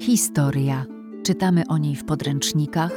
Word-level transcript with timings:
Historia. 0.00 0.86
Czytamy 1.22 1.62
o 1.68 1.78
niej 1.78 1.96
w 1.96 2.04
podręcznikach, 2.04 2.92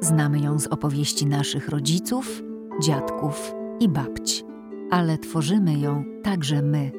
znamy 0.00 0.40
ją 0.40 0.58
z 0.58 0.66
opowieści 0.66 1.26
naszych 1.26 1.68
rodziców, 1.68 2.42
dziadków 2.82 3.54
i 3.80 3.88
babci, 3.88 4.44
ale 4.90 5.18
tworzymy 5.18 5.78
ją 5.78 6.04
także 6.22 6.62
my. 6.62 6.92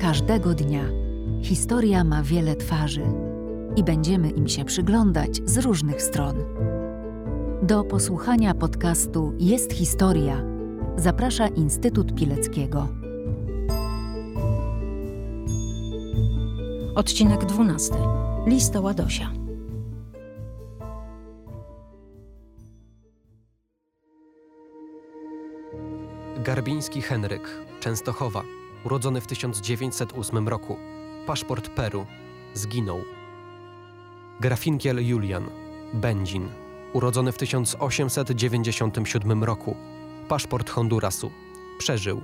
Każdego 0.00 0.54
dnia. 0.54 0.84
Historia 1.42 2.04
ma 2.04 2.22
wiele 2.22 2.56
twarzy 2.56 3.02
i 3.76 3.84
będziemy 3.84 4.30
im 4.30 4.48
się 4.48 4.64
przyglądać 4.64 5.40
z 5.44 5.58
różnych 5.58 6.02
stron. 6.02 6.36
Do 7.62 7.84
posłuchania 7.84 8.54
podcastu 8.54 9.32
Jest 9.38 9.72
Historia 9.72 10.44
zaprasza 10.96 11.48
Instytut 11.48 12.14
Pileckiego. 12.14 12.88
Odcinek 16.94 17.44
12. 17.44 17.94
Lista 18.46 18.80
Ładosia. 18.80 19.32
Garbiński 26.36 27.02
Henryk, 27.02 27.42
Częstochowa, 27.80 28.42
urodzony 28.84 29.20
w 29.20 29.26
1908 29.26 30.48
roku. 30.48 30.76
Paszport 31.26 31.68
Peru. 31.68 32.06
Zginął. 32.54 33.00
Grafinkiel 34.40 35.08
Julian, 35.08 35.44
Będzin, 35.94 36.48
urodzony 36.92 37.32
w 37.32 37.38
1897 37.38 39.44
roku. 39.44 39.76
Paszport 40.28 40.70
Hondurasu. 40.70 41.30
Przeżył. 41.78 42.20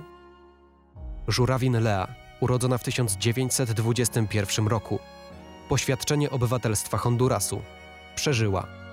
Żurawin 1.27 1.79
Lea, 1.79 2.07
urodzona 2.39 2.77
w 2.77 2.83
1921 2.83 4.67
roku. 4.67 4.99
Poświadczenie 5.69 6.29
obywatelstwa 6.29 6.97
Hondurasu. 6.97 7.61
Przeżyła. 8.15 8.84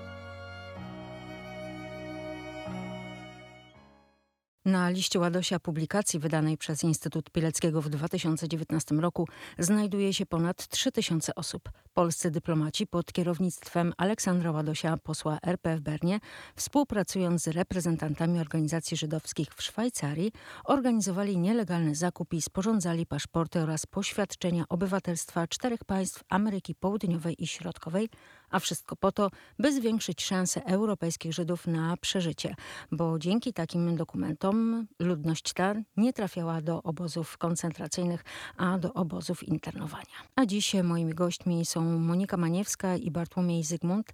Na 4.65 4.89
liście 4.89 5.19
Ładosia 5.19 5.59
publikacji 5.59 6.19
wydanej 6.19 6.57
przez 6.57 6.83
Instytut 6.83 7.29
Pileckiego 7.29 7.81
w 7.81 7.89
2019 7.89 8.95
roku 8.95 9.27
znajduje 9.59 10.13
się 10.13 10.25
ponad 10.25 10.67
3000 10.67 11.35
osób. 11.35 11.69
Polscy 11.93 12.31
dyplomaci 12.31 12.87
pod 12.87 13.13
kierownictwem 13.13 13.93
Aleksandra 13.97 14.51
Ładosia, 14.51 14.97
posła 14.97 15.37
RP 15.43 15.77
w 15.77 15.81
Bernie, 15.81 16.19
współpracując 16.55 17.43
z 17.43 17.47
reprezentantami 17.47 18.39
organizacji 18.39 18.97
żydowskich 18.97 19.53
w 19.55 19.63
Szwajcarii, 19.63 20.31
organizowali 20.65 21.37
nielegalny 21.37 21.95
zakup 21.95 22.33
i 22.33 22.41
sporządzali 22.41 23.05
paszporty 23.05 23.59
oraz 23.59 23.85
poświadczenia 23.85 24.65
obywatelstwa 24.69 25.47
czterech 25.47 25.83
państw 25.83 26.23
Ameryki 26.29 26.75
Południowej 26.75 27.43
i 27.43 27.47
Środkowej, 27.47 28.09
a 28.53 28.59
wszystko 28.59 28.95
po 28.95 29.11
to, 29.11 29.31
by 29.59 29.73
zwiększyć 29.73 30.23
szanse 30.23 30.65
europejskich 30.65 31.33
Żydów 31.33 31.67
na 31.67 31.97
przeżycie, 31.97 32.55
bo 32.91 33.19
dzięki 33.19 33.53
takim 33.53 33.95
dokumentom 33.95 34.87
ludność 34.99 35.53
ta 35.53 35.73
nie 35.97 36.13
trafiała 36.13 36.61
do 36.61 36.83
obozów 36.83 37.37
koncentracyjnych, 37.37 38.23
a 38.57 38.77
do 38.77 38.93
obozów 38.93 39.43
internowania. 39.43 40.15
A 40.35 40.45
dziś 40.45 40.73
moimi 40.83 41.13
gośćmi 41.13 41.65
są 41.65 41.99
Monika 41.99 42.37
Maniewska 42.37 42.95
i 42.95 43.11
Bartłomiej 43.11 43.63
Zygmunt 43.63 44.13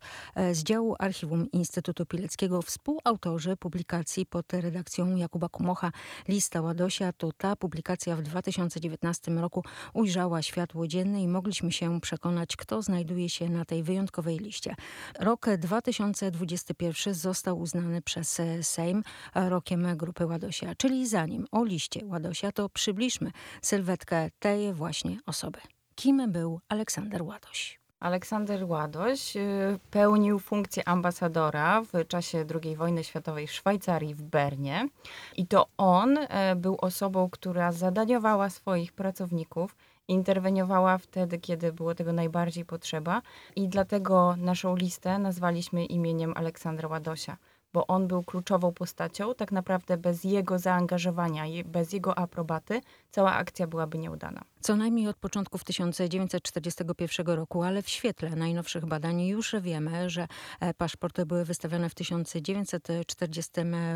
z 0.51 0.63
działu 0.63 0.95
Archiwum 0.99 1.51
Instytutu 1.51 2.05
Pileckiego, 2.05 2.61
współautorzy 2.61 3.57
publikacji 3.57 4.25
pod 4.25 4.53
redakcją 4.53 5.15
Jakuba 5.15 5.49
Kumocha 5.49 5.91
Lista 6.27 6.61
Ładosia. 6.61 7.13
To 7.13 7.31
ta 7.31 7.55
publikacja 7.55 8.15
w 8.15 8.21
2019 8.21 9.31
roku 9.31 9.63
ujrzała 9.93 10.41
światło 10.41 10.87
dzienne 10.87 11.23
i 11.23 11.27
mogliśmy 11.27 11.71
się 11.71 12.01
przekonać, 12.01 12.55
kto 12.55 12.81
znajduje 12.81 13.29
się 13.29 13.49
na 13.49 13.65
tej 13.65 13.83
wyjątkowej 13.83 14.28
liście. 14.37 14.75
Rok 15.19 15.45
2021 15.57 17.13
został 17.13 17.59
uznany 17.59 18.01
przez 18.01 18.41
Sejm 18.61 19.03
rokiem 19.35 19.97
Grupy 19.97 20.25
Ładosia, 20.25 20.75
czyli 20.77 21.07
zanim 21.07 21.45
o 21.51 21.63
liście 21.63 22.05
Ładosia, 22.05 22.51
to 22.51 22.69
przybliżmy 22.69 23.31
sylwetkę 23.61 24.29
tej 24.39 24.73
właśnie 24.73 25.19
osoby. 25.25 25.59
Kim 25.95 26.31
był 26.31 26.59
Aleksander 26.69 27.23
Ładoś? 27.23 27.78
Aleksander 27.99 28.63
Ładoś 28.63 29.37
y, 29.37 29.79
pełnił 29.91 30.39
funkcję 30.39 30.87
ambasadora 30.87 31.81
w 31.81 32.07
czasie 32.07 32.45
II 32.63 32.75
wojny 32.75 33.03
światowej 33.03 33.47
w 33.47 33.51
Szwajcarii, 33.51 34.15
w 34.15 34.23
Bernie. 34.23 34.89
I 35.37 35.47
to 35.47 35.67
on 35.77 36.17
y, 36.17 36.27
był 36.55 36.77
osobą, 36.81 37.29
która 37.29 37.71
zadaniowała 37.71 38.49
swoich 38.49 38.93
pracowników 38.93 39.75
interweniowała 40.07 40.97
wtedy, 40.97 41.39
kiedy 41.39 41.73
było 41.73 41.95
tego 41.95 42.13
najbardziej 42.13 42.65
potrzeba 42.65 43.21
i 43.55 43.67
dlatego 43.67 44.35
naszą 44.37 44.75
listę 44.75 45.19
nazwaliśmy 45.19 45.85
imieniem 45.85 46.33
Aleksandra 46.35 46.89
Ładosia 46.89 47.37
bo 47.73 47.87
on 47.87 48.07
był 48.07 48.23
kluczową 48.23 48.71
postacią. 48.73 49.35
Tak 49.35 49.51
naprawdę 49.51 49.97
bez 49.97 50.23
jego 50.23 50.59
zaangażowania 50.59 51.45
i 51.45 51.63
bez 51.63 51.93
jego 51.93 52.17
aprobaty 52.17 52.81
cała 53.11 53.33
akcja 53.33 53.67
byłaby 53.67 53.97
nieudana. 53.97 54.41
Co 54.61 54.75
najmniej 54.75 55.07
od 55.07 55.17
początków 55.17 55.63
1941 55.63 57.27
roku, 57.27 57.63
ale 57.63 57.81
w 57.81 57.89
świetle 57.89 58.29
najnowszych 58.29 58.85
badań 58.85 59.21
już 59.21 59.55
wiemy, 59.61 60.09
że 60.09 60.27
e, 60.59 60.73
paszporty 60.73 61.25
były 61.25 61.45
wystawione 61.45 61.89
w 61.89 61.95
1940 61.95 63.51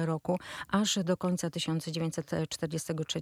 roku, 0.06 0.40
aż 0.68 1.00
do 1.04 1.18
końca 1.18 1.50
1943. 1.50 3.22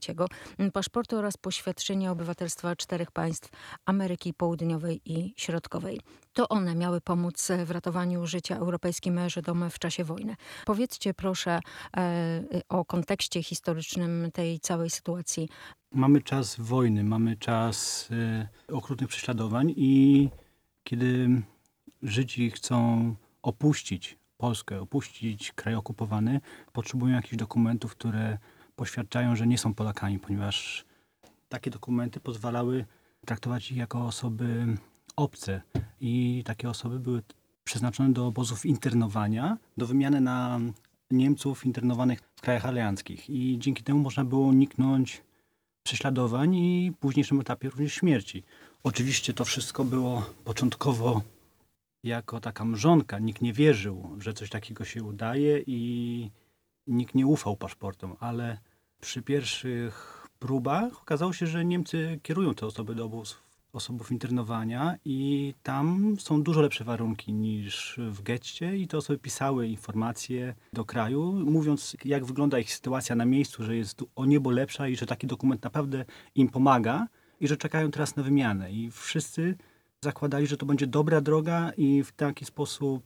Paszporty 0.74 1.18
oraz 1.18 1.38
poświadczenia 1.38 2.12
obywatelstwa 2.12 2.76
czterech 2.76 3.12
państw 3.12 3.50
Ameryki 3.86 4.34
Południowej 4.34 5.02
i 5.06 5.34
Środkowej. 5.38 6.02
To 6.34 6.50
one 6.50 6.76
miały 6.76 7.02
pomóc 7.02 7.48
w 7.66 7.72
ratowaniu 7.72 8.28
życia 8.28 8.58
europejskim 8.58 9.30
Żydom 9.30 9.70
w 9.70 9.80
czasie 9.80 10.04
wojny. 10.04 10.36
Powiedzcie 10.66 11.14
proszę 11.14 11.60
e, 11.98 12.44
o 12.70 12.86
kontekście 12.86 13.44
historycznym 13.44 14.30
tej 14.34 14.60
całej 14.60 14.90
sytuacji. 14.90 15.50
Mamy 15.94 16.22
czas 16.22 16.56
wojny, 16.60 17.04
mamy 17.04 17.38
czas 17.38 18.10
e, 18.70 18.76
okrutnych 18.76 19.10
prześladowań 19.10 19.74
i 19.78 20.30
kiedy 20.84 21.42
Żydzi 22.04 22.52
chcą 22.52 23.16
opuścić 23.42 24.18
Polskę, 24.38 24.82
opuścić 24.82 25.52
kraj 25.52 25.76
okupowany, 25.76 26.42
potrzebują 26.74 27.16
jakichś 27.16 27.36
dokumentów, 27.36 27.92
które 27.92 28.38
poświadczają, 28.76 29.36
że 29.36 29.48
nie 29.48 29.58
są 29.58 29.74
Polakami, 29.74 30.20
ponieważ 30.20 30.86
takie 31.50 31.72
dokumenty 31.72 32.20
pozwalały 32.20 32.86
traktować 33.26 33.72
ich 33.72 33.78
jako 33.78 34.06
osoby 34.06 34.78
obce 35.16 35.62
i 36.02 36.44
takie 36.46 36.70
osoby 36.70 37.00
były 37.00 37.24
przeznaczone 37.64 38.14
do 38.14 38.28
obozów 38.28 38.66
internowania, 38.66 39.58
do 39.78 39.88
wymiany 39.88 40.22
na 40.22 40.60
Niemców 41.12 41.66
internowanych 41.66 42.20
w 42.36 42.42
krajach 42.42 42.66
alianckich. 42.66 43.30
I 43.30 43.60
dzięki 43.60 43.84
temu 43.84 44.00
można 44.00 44.26
było 44.26 44.48
uniknąć 44.48 45.24
prześladowań 45.92 46.56
i 46.56 46.92
późniejszym 47.00 47.40
etapie 47.40 47.70
również 47.70 47.94
śmierci. 47.94 48.44
Oczywiście 48.84 49.34
to 49.34 49.46
wszystko 49.46 49.84
było 49.84 50.26
początkowo 50.44 51.22
jako 52.04 52.40
taka 52.40 52.66
mrzonka. 52.66 53.20
Nikt 53.20 53.42
nie 53.42 53.54
wierzył, 53.54 54.16
że 54.20 54.34
coś 54.34 54.50
takiego 54.50 54.86
się 54.86 55.04
udaje 55.04 55.64
i 55.68 56.32
nikt 56.88 57.16
nie 57.16 57.28
ufał 57.28 57.56
paszportom, 57.58 58.16
ale 58.20 58.58
przy 59.02 59.22
pierwszych 59.22 60.28
próbach 60.40 61.02
okazało 61.02 61.34
się, 61.34 61.48
że 61.48 61.66
Niemcy 61.66 62.20
kierują 62.24 62.54
te 62.54 62.66
osoby 62.66 62.96
do 62.96 63.06
obozów 63.06 63.51
osobów 63.74 64.12
internowania 64.12 64.98
i 65.06 65.54
tam 65.64 66.16
są 66.20 66.44
dużo 66.44 66.62
lepsze 66.62 66.84
warunki 66.84 67.34
niż 67.34 68.00
w 68.12 68.22
getcie 68.22 68.78
i 68.78 68.88
te 68.88 68.98
osoby 68.98 69.20
pisały 69.20 69.68
informacje 69.68 70.56
do 70.74 70.86
kraju, 70.86 71.32
mówiąc 71.32 71.98
jak 72.06 72.26
wygląda 72.26 72.60
ich 72.60 72.74
sytuacja 72.74 73.16
na 73.16 73.26
miejscu, 73.26 73.64
że 73.64 73.76
jest 73.76 74.04
o 74.16 74.26
niebo 74.26 74.52
lepsza 74.52 74.88
i 74.88 74.96
że 74.96 75.06
taki 75.06 75.28
dokument 75.28 75.64
naprawdę 75.64 76.06
im 76.36 76.50
pomaga 76.50 77.08
i 77.40 77.48
że 77.48 77.58
czekają 77.58 77.92
teraz 77.92 78.16
na 78.16 78.24
wymianę 78.24 78.72
i 78.72 78.92
wszyscy 78.92 79.58
zakładali, 80.04 80.48
że 80.48 80.58
to 80.58 80.66
będzie 80.66 80.88
dobra 80.88 81.22
droga 81.22 81.72
i 81.78 82.04
w 82.04 82.12
taki 82.12 82.46
sposób 82.46 83.04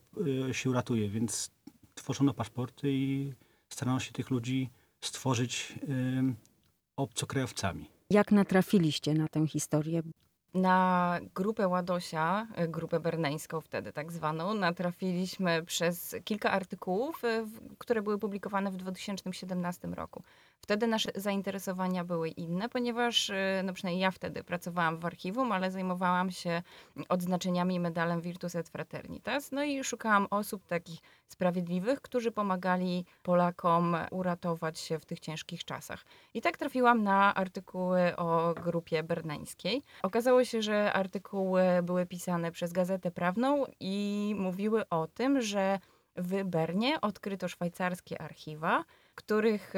y, 0.49 0.53
się 0.53 0.69
uratuje, 0.69 1.09
więc 1.09 1.51
tworzono 1.95 2.33
paszporty 2.33 2.91
i 2.91 3.33
starano 3.69 3.99
się 3.99 4.11
tych 4.11 4.29
ludzi 4.29 4.69
stworzyć 5.01 5.73
y, 5.83 6.35
obcokrajowcami. 6.95 7.89
Jak 8.09 8.31
natrafiliście 8.31 9.13
na 9.13 9.27
tę 9.27 9.47
historię? 9.47 10.01
Na 10.55 11.19
grupę 11.35 11.67
Ładosia, 11.67 12.47
e, 12.55 12.67
grupę 12.67 12.99
berneńską 12.99 13.61
wtedy 13.61 13.93
tak 13.93 14.11
zwaną, 14.11 14.53
natrafiliśmy 14.53 15.63
przez 15.63 16.15
kilka 16.23 16.51
artykułów, 16.51 17.23
e, 17.25 17.45
które 17.77 18.01
były 18.01 18.19
publikowane 18.19 18.71
w 18.71 18.77
2017 18.77 19.93
roku. 19.93 20.23
Wtedy 20.65 20.87
nasze 20.87 21.11
zainteresowania 21.15 22.03
były 22.03 22.29
inne, 22.29 22.69
ponieważ 22.69 23.29
y, 23.29 23.35
no 23.63 23.73
przynajmniej 23.73 24.01
ja 24.01 24.11
wtedy 24.11 24.43
pracowałam 24.43 24.97
w 24.97 25.05
archiwum, 25.05 25.51
ale 25.51 25.71
zajmowałam 25.71 26.31
się 26.31 26.61
odznaczeniami 27.09 27.79
medalem 27.79 28.21
Virtus 28.21 28.55
et 28.55 28.69
Fraternitas. 28.69 29.51
No 29.51 29.63
i 29.63 29.83
szukałam 29.83 30.27
osób 30.29 30.65
takich 30.65 30.99
sprawiedliwych, 31.27 32.01
którzy 32.01 32.31
pomagali 32.31 33.05
Polakom 33.23 33.97
uratować 34.11 34.79
się 34.79 34.99
w 34.99 35.05
tych 35.05 35.19
ciężkich 35.19 35.65
czasach. 35.65 36.05
I 36.33 36.41
tak 36.41 36.57
trafiłam 36.57 37.03
na 37.03 37.35
artykuły 37.35 38.15
o 38.15 38.53
grupie 38.53 39.03
berneńskiej. 39.03 39.81
Okazało 40.03 40.43
się, 40.43 40.61
że 40.61 40.93
artykuły 40.93 41.63
były 41.83 42.05
pisane 42.05 42.51
przez 42.51 42.73
Gazetę 42.73 43.11
Prawną 43.11 43.65
i 43.79 44.33
mówiły 44.37 44.89
o 44.89 45.07
tym, 45.07 45.41
że 45.41 45.79
w 46.15 46.43
Bernie 46.43 47.01
odkryto 47.01 47.47
szwajcarskie 47.47 48.21
archiwa, 48.21 48.83
których 49.15 49.73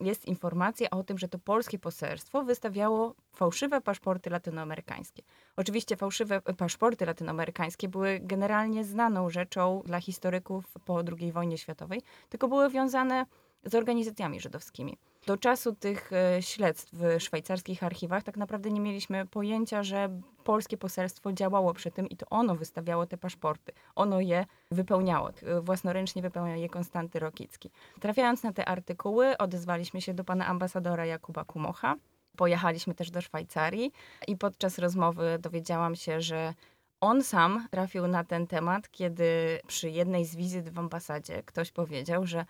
jest 0.00 0.24
informacja 0.24 0.90
o 0.90 1.04
tym, 1.04 1.18
że 1.18 1.28
to 1.28 1.38
polskie 1.38 1.78
poselstwo 1.78 2.42
wystawiało 2.42 3.14
fałszywe 3.32 3.80
paszporty 3.80 4.30
latynoamerykańskie. 4.30 5.22
Oczywiście 5.56 5.96
fałszywe 5.96 6.40
paszporty 6.40 7.06
latynoamerykańskie 7.06 7.88
były 7.88 8.20
generalnie 8.22 8.84
znaną 8.84 9.30
rzeczą 9.30 9.82
dla 9.84 10.00
historyków 10.00 10.64
po 10.84 11.02
II 11.18 11.32
wojnie 11.32 11.58
światowej, 11.58 12.02
tylko 12.28 12.48
były 12.48 12.70
wiązane 12.70 13.26
z 13.64 13.74
organizacjami 13.74 14.40
żydowskimi. 14.40 14.98
Do 15.26 15.36
czasu 15.36 15.74
tych 15.74 16.12
e, 16.12 16.42
śledztw 16.42 16.94
w 16.94 17.20
szwajcarskich 17.22 17.82
archiwach 17.82 18.22
tak 18.22 18.36
naprawdę 18.36 18.70
nie 18.70 18.80
mieliśmy 18.80 19.26
pojęcia, 19.26 19.82
że 19.82 20.20
polskie 20.44 20.76
poselstwo 20.76 21.32
działało 21.32 21.74
przy 21.74 21.90
tym 21.90 22.08
i 22.08 22.16
to 22.16 22.26
ono 22.30 22.54
wystawiało 22.54 23.06
te 23.06 23.16
paszporty. 23.16 23.72
Ono 23.94 24.20
je 24.20 24.46
wypełniało. 24.70 25.30
E, 25.30 25.60
własnoręcznie 25.60 26.22
wypełniał 26.22 26.56
je 26.56 26.68
Konstanty 26.68 27.18
Rokicki. 27.18 27.70
Trafiając 28.00 28.42
na 28.42 28.52
te 28.52 28.64
artykuły, 28.64 29.38
odezwaliśmy 29.38 30.00
się 30.00 30.14
do 30.14 30.24
pana 30.24 30.46
ambasadora 30.46 31.06
Jakuba 31.06 31.44
Kumocha. 31.44 31.96
Pojechaliśmy 32.36 32.94
też 32.94 33.10
do 33.10 33.20
Szwajcarii 33.20 33.92
i 34.28 34.36
podczas 34.36 34.78
rozmowy 34.78 35.38
dowiedziałam 35.40 35.96
się, 35.96 36.20
że 36.20 36.54
on 37.00 37.22
sam 37.22 37.68
trafił 37.70 38.06
na 38.06 38.24
ten 38.24 38.46
temat, 38.46 38.90
kiedy 38.90 39.60
przy 39.66 39.90
jednej 39.90 40.24
z 40.24 40.36
wizyt 40.36 40.68
w 40.68 40.78
ambasadzie 40.78 41.42
ktoś 41.42 41.72
powiedział, 41.72 42.26
że 42.26 42.44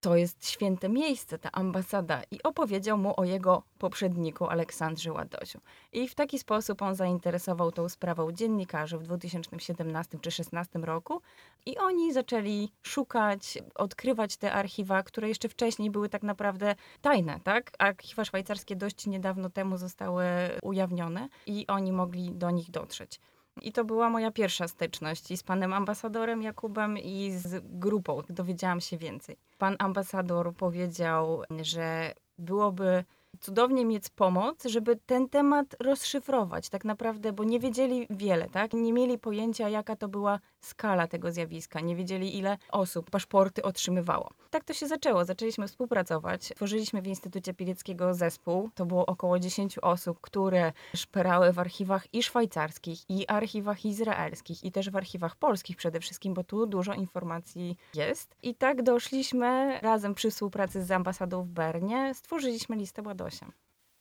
to 0.00 0.16
jest 0.16 0.48
święte 0.50 0.88
miejsce, 0.88 1.38
ta 1.38 1.52
ambasada, 1.52 2.22
i 2.30 2.42
opowiedział 2.42 2.98
mu 2.98 3.20
o 3.20 3.24
jego 3.24 3.62
poprzedniku 3.78 4.46
Aleksandrze 4.46 5.12
Ładosiu. 5.12 5.60
I 5.92 6.08
w 6.08 6.14
taki 6.14 6.38
sposób 6.38 6.82
on 6.82 6.94
zainteresował 6.94 7.72
tą 7.72 7.88
sprawą 7.88 8.32
dziennikarzy 8.32 8.98
w 8.98 9.02
2017 9.02 10.10
czy 10.10 10.16
2016 10.16 10.78
roku 10.78 11.22
i 11.66 11.78
oni 11.78 12.12
zaczęli 12.12 12.72
szukać, 12.82 13.58
odkrywać 13.74 14.36
te 14.36 14.52
archiwa, 14.52 15.02
które 15.02 15.28
jeszcze 15.28 15.48
wcześniej 15.48 15.90
były 15.90 16.08
tak 16.08 16.22
naprawdę 16.22 16.74
tajne, 17.02 17.40
tak? 17.44 17.72
Archiwa 17.78 18.24
szwajcarskie 18.24 18.76
dość 18.76 19.06
niedawno 19.06 19.50
temu 19.50 19.76
zostały 19.76 20.24
ujawnione 20.62 21.28
i 21.46 21.66
oni 21.66 21.92
mogli 21.92 22.30
do 22.30 22.50
nich 22.50 22.70
dotrzeć. 22.70 23.20
I 23.62 23.72
to 23.72 23.84
była 23.84 24.10
moja 24.10 24.30
pierwsza 24.30 24.68
styczność 24.68 25.30
i 25.30 25.36
z 25.36 25.42
panem 25.42 25.72
ambasadorem 25.72 26.42
Jakubem 26.42 26.98
i 26.98 27.30
z 27.30 27.62
grupą. 27.64 28.22
Dowiedziałam 28.30 28.80
się 28.80 28.98
więcej. 28.98 29.36
Pan 29.58 29.76
ambasador 29.78 30.54
powiedział, 30.54 31.42
że 31.60 32.14
byłoby 32.38 33.04
cudownie 33.40 33.84
mieć 33.84 34.08
pomoc, 34.08 34.64
żeby 34.64 34.96
ten 35.06 35.28
temat 35.28 35.76
rozszyfrować 35.80 36.68
tak 36.68 36.84
naprawdę, 36.84 37.32
bo 37.32 37.44
nie 37.44 37.60
wiedzieli 37.60 38.06
wiele, 38.10 38.48
tak? 38.48 38.72
Nie 38.72 38.92
mieli 38.92 39.18
pojęcia, 39.18 39.68
jaka 39.68 39.96
to 39.96 40.08
była 40.08 40.40
skala 40.60 41.06
tego 41.06 41.32
zjawiska, 41.32 41.80
nie 41.80 41.96
wiedzieli, 41.96 42.38
ile 42.38 42.58
osób 42.70 43.10
paszporty 43.10 43.62
otrzymywało. 43.62 44.30
Tak 44.50 44.64
to 44.64 44.74
się 44.74 44.86
zaczęło. 44.86 45.24
Zaczęliśmy 45.24 45.68
współpracować. 45.68 46.52
Tworzyliśmy 46.56 47.02
w 47.02 47.06
Instytucie 47.06 47.54
Pileckiego 47.54 48.14
zespół. 48.14 48.70
To 48.74 48.86
było 48.86 49.06
około 49.06 49.38
10 49.38 49.78
osób, 49.78 50.20
które 50.20 50.72
szperały 50.96 51.52
w 51.52 51.58
archiwach 51.58 52.14
i 52.14 52.22
szwajcarskich, 52.22 53.10
i 53.10 53.26
archiwach 53.26 53.84
izraelskich, 53.84 54.64
i 54.64 54.72
też 54.72 54.90
w 54.90 54.96
archiwach 54.96 55.36
polskich 55.36 55.76
przede 55.76 56.00
wszystkim, 56.00 56.34
bo 56.34 56.44
tu 56.44 56.66
dużo 56.66 56.94
informacji 56.94 57.76
jest. 57.94 58.36
I 58.42 58.54
tak 58.54 58.82
doszliśmy 58.82 59.78
razem 59.82 60.14
przy 60.14 60.30
współpracy 60.30 60.84
z 60.84 60.90
ambasadą 60.90 61.42
w 61.42 61.48
Bernie, 61.48 62.14
stworzyliśmy 62.14 62.76
listę 62.76 63.02
ładowania 63.02 63.27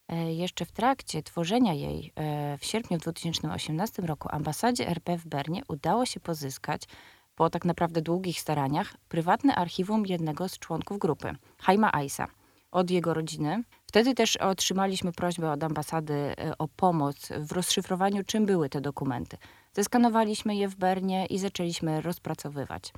E, 0.08 0.34
jeszcze 0.34 0.66
w 0.66 0.72
trakcie 0.72 1.24
tworzenia 1.24 1.74
jej 1.74 2.14
e, 2.16 2.58
w 2.58 2.66
sierpniu 2.66 2.98
2018 2.98 4.02
roku 4.02 4.28
ambasadzie 4.32 4.88
RP 4.88 5.18
w 5.18 5.28
Bernie 5.28 5.62
udało 5.68 6.06
się 6.06 6.20
pozyskać, 6.20 6.84
po 7.36 7.50
tak 7.50 7.66
naprawdę 7.66 8.02
długich 8.02 8.40
staraniach, 8.40 8.94
prywatne 9.10 9.56
archiwum 9.56 10.06
jednego 10.06 10.50
z 10.50 10.60
członków 10.60 11.00
grupy, 11.00 11.36
Haima 11.58 11.94
Aisa, 11.94 12.28
od 12.72 12.92
jego 12.92 13.14
rodziny. 13.14 13.64
Wtedy 13.86 14.14
też 14.14 14.38
otrzymaliśmy 14.38 15.12
prośbę 15.12 15.52
od 15.52 15.64
ambasady 15.64 16.14
e, 16.14 16.58
o 16.58 16.68
pomoc 16.68 17.30
w 17.40 17.52
rozszyfrowaniu, 17.52 18.24
czym 18.24 18.46
były 18.46 18.70
te 18.70 18.82
dokumenty. 18.82 19.38
Zeskanowaliśmy 19.74 20.56
je 20.56 20.68
w 20.68 20.76
Bernie 20.76 21.26
i 21.26 21.40
zaczęliśmy 21.40 22.02
rozpracowywać. 22.02 22.94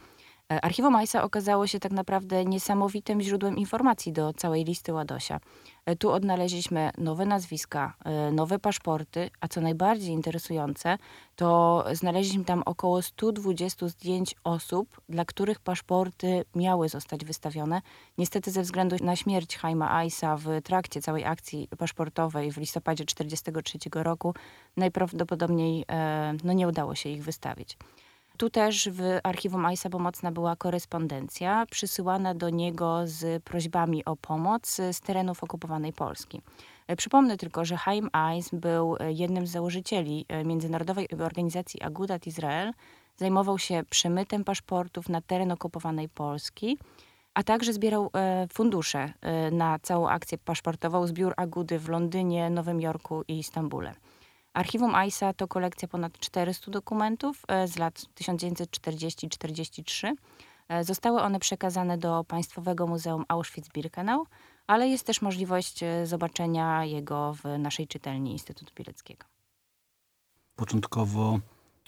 E, 0.51 0.65
archiwum 0.65 0.93
Majsa 0.93 1.23
okazało 1.23 1.67
się 1.67 1.79
tak 1.79 1.91
naprawdę 1.91 2.45
niesamowitym 2.45 3.21
źródłem 3.21 3.57
informacji 3.57 4.13
do 4.13 4.33
całej 4.33 4.65
listy 4.65 4.93
Ładosia. 4.93 5.39
E, 5.85 5.95
tu 5.95 6.11
odnaleźliśmy 6.11 6.91
nowe 6.97 7.25
nazwiska, 7.25 7.93
e, 8.05 8.31
nowe 8.31 8.59
paszporty, 8.59 9.29
a 9.41 9.47
co 9.47 9.61
najbardziej 9.61 10.13
interesujące, 10.13 10.97
to 11.35 11.85
znaleźliśmy 11.93 12.45
tam 12.45 12.63
około 12.65 13.01
120 13.01 13.87
zdjęć 13.87 14.35
osób, 14.43 15.01
dla 15.09 15.25
których 15.25 15.59
paszporty 15.59 16.45
miały 16.55 16.89
zostać 16.89 17.25
wystawione. 17.25 17.81
Niestety 18.17 18.51
ze 18.51 18.61
względu 18.61 18.95
na 19.01 19.15
śmierć 19.15 19.57
Haima 19.57 19.91
Aisa 19.91 20.37
w 20.37 20.61
trakcie 20.63 21.01
całej 21.01 21.25
akcji 21.25 21.67
paszportowej 21.77 22.51
w 22.51 22.57
listopadzie 22.57 23.05
1943 23.05 24.03
roku 24.03 24.33
najprawdopodobniej 24.77 25.85
no, 26.43 26.53
nie 26.53 26.67
udało 26.67 26.95
się 26.95 27.09
ich 27.09 27.23
wystawić. 27.23 27.77
Tu 28.39 28.49
też 28.49 28.89
w 28.91 29.01
archiwum 29.23 29.65
Aisa 29.65 29.89
pomocna 29.89 30.31
była 30.31 30.55
korespondencja 30.55 31.65
przysyłana 31.71 32.35
do 32.35 32.49
niego 32.49 33.01
z 33.05 33.43
prośbami 33.43 34.05
o 34.05 34.15
pomoc 34.15 34.67
z 34.91 35.01
terenów 35.01 35.43
okupowanej 35.43 35.93
Polski. 35.93 36.41
E, 36.87 36.95
przypomnę 36.95 37.37
tylko, 37.37 37.65
że 37.65 37.77
Haim 37.77 38.09
Ais 38.13 38.49
był 38.53 38.95
e, 38.99 39.11
jednym 39.11 39.47
z 39.47 39.51
założycieli 39.51 40.25
e, 40.27 40.43
międzynarodowej 40.45 41.07
organizacji 41.23 41.81
Agudat 41.81 42.27
Izrael. 42.27 42.73
Zajmował 43.17 43.59
się 43.59 43.83
przemytem 43.89 44.43
paszportów 44.43 45.09
na 45.09 45.21
teren 45.21 45.51
okupowanej 45.51 46.09
Polski, 46.09 46.77
a 47.33 47.43
także 47.43 47.73
zbierał 47.73 48.11
fundusze 48.53 49.13
na 49.51 49.79
całą 49.79 50.09
akcję 50.09 50.37
paszportową 50.37 51.07
zbiór 51.07 51.33
Agudy 51.37 51.79
w 51.79 51.89
Londynie, 51.89 52.49
Nowym 52.49 52.81
Jorku 52.81 53.23
i 53.27 53.43
Stambule. 53.43 53.93
Archiwum 54.53 54.95
AISA 54.95 55.33
to 55.33 55.47
kolekcja 55.47 55.87
ponad 55.87 56.19
400 56.19 56.71
dokumentów 56.71 57.41
e, 57.47 57.67
z 57.67 57.77
lat 57.77 58.05
1940-43. 58.21 60.13
E, 60.69 60.83
zostały 60.83 61.21
one 61.21 61.39
przekazane 61.39 61.97
do 61.97 62.23
Państwowego 62.23 62.87
Muzeum 62.87 63.25
Auschwitz-Birkenau, 63.27 64.23
ale 64.67 64.87
jest 64.87 65.05
też 65.05 65.21
możliwość 65.21 65.83
e, 65.83 66.07
zobaczenia 66.07 66.85
jego 66.85 67.33
w 67.33 67.59
naszej 67.59 67.87
czytelni 67.87 68.31
Instytutu 68.31 68.73
Pileckiego. 68.73 69.25
Początkowo 70.55 71.39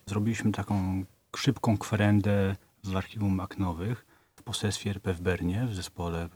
zrobiliśmy 0.06 0.51
taką 0.51 1.03
szybką 1.36 1.77
kwerendę 1.77 2.56
w 2.84 2.96
archiwum 2.96 3.36
Maknowych 3.36 4.06
w 4.36 4.44
poselstwie 4.44 4.89
RP 4.89 5.13
w 5.13 5.22
Bernie, 5.22 5.65
w 5.65 5.75
zespole 5.75 6.30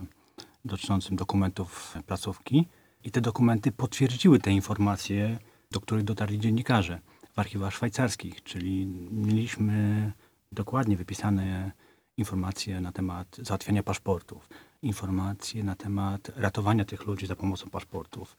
dotyczącym 0.66 1.16
dokumentów 1.16 1.98
placówki. 2.06 2.68
I 3.04 3.12
te 3.12 3.22
dokumenty 3.22 3.72
potwierdziły 3.72 4.40
te 4.40 4.52
informacje, 4.52 5.38
do 5.76 5.82
których 5.82 6.04
dotarli 6.04 6.40
dziennikarze 6.40 7.00
w 7.34 7.40
archiwach 7.40 7.74
szwajcarskich, 7.74 8.44
czyli 8.44 8.86
mieliśmy 9.12 10.12
dokładnie 10.52 10.98
wypisane 10.98 11.72
informacje 12.18 12.82
na 12.82 12.92
temat 12.92 13.38
załatwiania 13.42 13.84
paszportów, 13.84 14.50
informacje 14.82 15.64
na 15.64 15.76
temat 15.76 16.32
ratowania 16.36 16.86
tych 16.86 17.06
ludzi 17.06 17.28
za 17.28 17.36
pomocą 17.36 17.70
paszportów, 17.70 18.36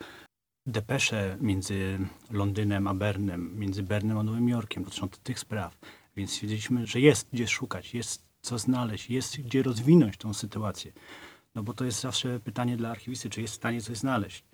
depesze 0.66 1.36
między 1.40 1.98
Londynem 2.30 2.86
a 2.86 2.94
Bernem, 2.94 3.58
między 3.58 3.82
Bernem 3.82 4.18
a 4.18 4.22
Nowym 4.22 4.48
Jorkiem 4.48 4.84
dotyczące 4.84 5.18
tych 5.22 5.38
spraw. 5.38 5.78
Więc 6.16 6.30
stwierdziliśmy, 6.30 6.86
że 6.86 7.00
jest 7.00 7.28
gdzie 7.32 7.48
szukać, 7.48 7.94
jest 7.94 8.22
co 8.40 8.58
znaleźć, 8.58 9.10
jest 9.10 9.40
gdzie 9.40 9.62
rozwinąć 9.62 10.16
tą 10.16 10.34
sytuację. 10.34 10.92
No 11.54 11.62
bo 11.62 11.74
to 11.74 11.84
jest 11.84 12.00
zawsze 12.00 12.40
pytanie 12.40 12.76
dla 12.76 12.90
archiwisty, 12.90 13.30
czy 13.30 13.40
jest 13.40 13.54
w 13.54 13.56
stanie 13.56 13.80
coś 13.80 13.96
znaleźć. 13.96 14.44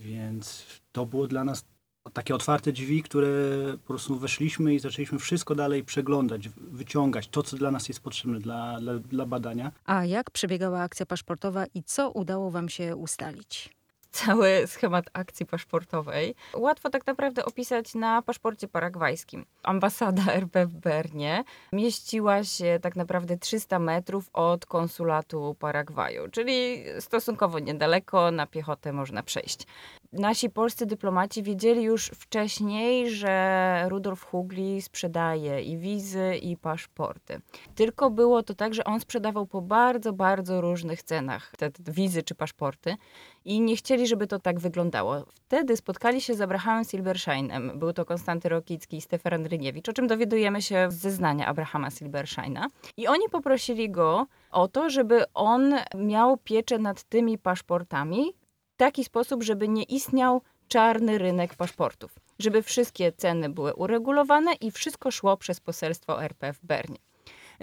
Więc 0.00 0.66
to 0.92 1.06
było 1.06 1.26
dla 1.26 1.44
nas 1.44 1.71
takie 2.10 2.34
otwarte 2.34 2.72
drzwi, 2.72 3.02
które 3.02 3.28
po 3.72 3.86
prostu 3.86 4.16
weszliśmy 4.16 4.74
i 4.74 4.78
zaczęliśmy 4.78 5.18
wszystko 5.18 5.54
dalej 5.54 5.84
przeglądać, 5.84 6.48
wyciągać 6.56 7.28
to, 7.28 7.42
co 7.42 7.56
dla 7.56 7.70
nas 7.70 7.88
jest 7.88 8.00
potrzebne 8.00 8.40
dla, 8.40 8.80
dla, 8.80 8.98
dla 8.98 9.26
badania. 9.26 9.72
A 9.86 10.04
jak 10.04 10.30
przebiegała 10.30 10.80
akcja 10.80 11.06
paszportowa 11.06 11.66
i 11.74 11.82
co 11.82 12.10
udało 12.10 12.50
Wam 12.50 12.68
się 12.68 12.96
ustalić? 12.96 13.70
cały 14.12 14.66
schemat 14.66 15.04
akcji 15.12 15.46
paszportowej 15.46 16.34
łatwo 16.54 16.90
tak 16.90 17.06
naprawdę 17.06 17.44
opisać 17.44 17.94
na 17.94 18.22
paszporcie 18.22 18.68
paragwajskim. 18.68 19.44
Ambasada 19.62 20.22
RP 20.42 20.66
w 20.66 20.74
Bernie 20.74 21.44
mieściła 21.72 22.44
się 22.44 22.78
tak 22.82 22.96
naprawdę 22.96 23.38
300 23.38 23.78
metrów 23.78 24.30
od 24.32 24.66
konsulatu 24.66 25.56
Paragwaju, 25.58 26.28
czyli 26.30 26.84
stosunkowo 27.00 27.58
niedaleko, 27.58 28.30
na 28.30 28.46
piechotę 28.46 28.92
można 28.92 29.22
przejść. 29.22 29.66
Nasi 30.12 30.50
polscy 30.50 30.86
dyplomaci 30.86 31.42
wiedzieli 31.42 31.82
już 31.82 32.06
wcześniej, 32.06 33.10
że 33.10 33.84
Rudolf 33.88 34.24
Hugli 34.24 34.82
sprzedaje 34.82 35.62
i 35.62 35.78
wizy, 35.78 36.36
i 36.42 36.56
paszporty. 36.56 37.40
Tylko 37.74 38.10
było 38.10 38.42
to 38.42 38.54
tak, 38.54 38.74
że 38.74 38.84
on 38.84 39.00
sprzedawał 39.00 39.46
po 39.46 39.62
bardzo, 39.62 40.12
bardzo 40.12 40.60
różnych 40.60 41.02
cenach 41.02 41.52
te, 41.58 41.70
wizy 41.78 42.22
czy 42.22 42.34
paszporty 42.34 42.96
i 43.44 43.60
nie 43.60 43.76
chcieli, 43.76 44.06
żeby 44.06 44.26
to 44.26 44.38
tak 44.38 44.60
wyglądało. 44.60 45.24
Wtedy 45.34 45.76
spotkali 45.76 46.20
się 46.20 46.34
z 46.34 46.40
Abrahamem 46.40 46.84
Silbersheinem. 46.84 47.78
Był 47.78 47.92
to 47.92 48.04
Konstanty 48.04 48.48
Rokicki 48.48 48.96
i 48.96 49.00
Stefan 49.00 49.46
Ryniewicz, 49.46 49.88
o 49.88 49.92
czym 49.92 50.06
dowiadujemy 50.06 50.62
się 50.62 50.86
z 50.90 50.94
zeznania 50.94 51.46
Abrahama 51.46 51.90
Silbersheina. 51.90 52.66
I 52.96 53.06
oni 53.06 53.28
poprosili 53.30 53.90
go 53.90 54.26
o 54.50 54.68
to, 54.68 54.90
żeby 54.90 55.24
on 55.34 55.74
miał 55.94 56.36
pieczę 56.36 56.78
nad 56.78 57.02
tymi 57.02 57.38
paszportami 57.38 58.41
taki 58.82 59.04
sposób, 59.04 59.42
żeby 59.42 59.68
nie 59.68 59.82
istniał 59.82 60.42
czarny 60.68 61.18
rynek 61.18 61.54
paszportów. 61.54 62.18
Żeby 62.38 62.62
wszystkie 62.62 63.12
ceny 63.12 63.48
były 63.48 63.74
uregulowane 63.74 64.54
i 64.54 64.70
wszystko 64.70 65.10
szło 65.10 65.36
przez 65.36 65.60
poselstwo 65.60 66.22
RP 66.24 66.52
w 66.52 66.60
Bernie. 66.62 66.98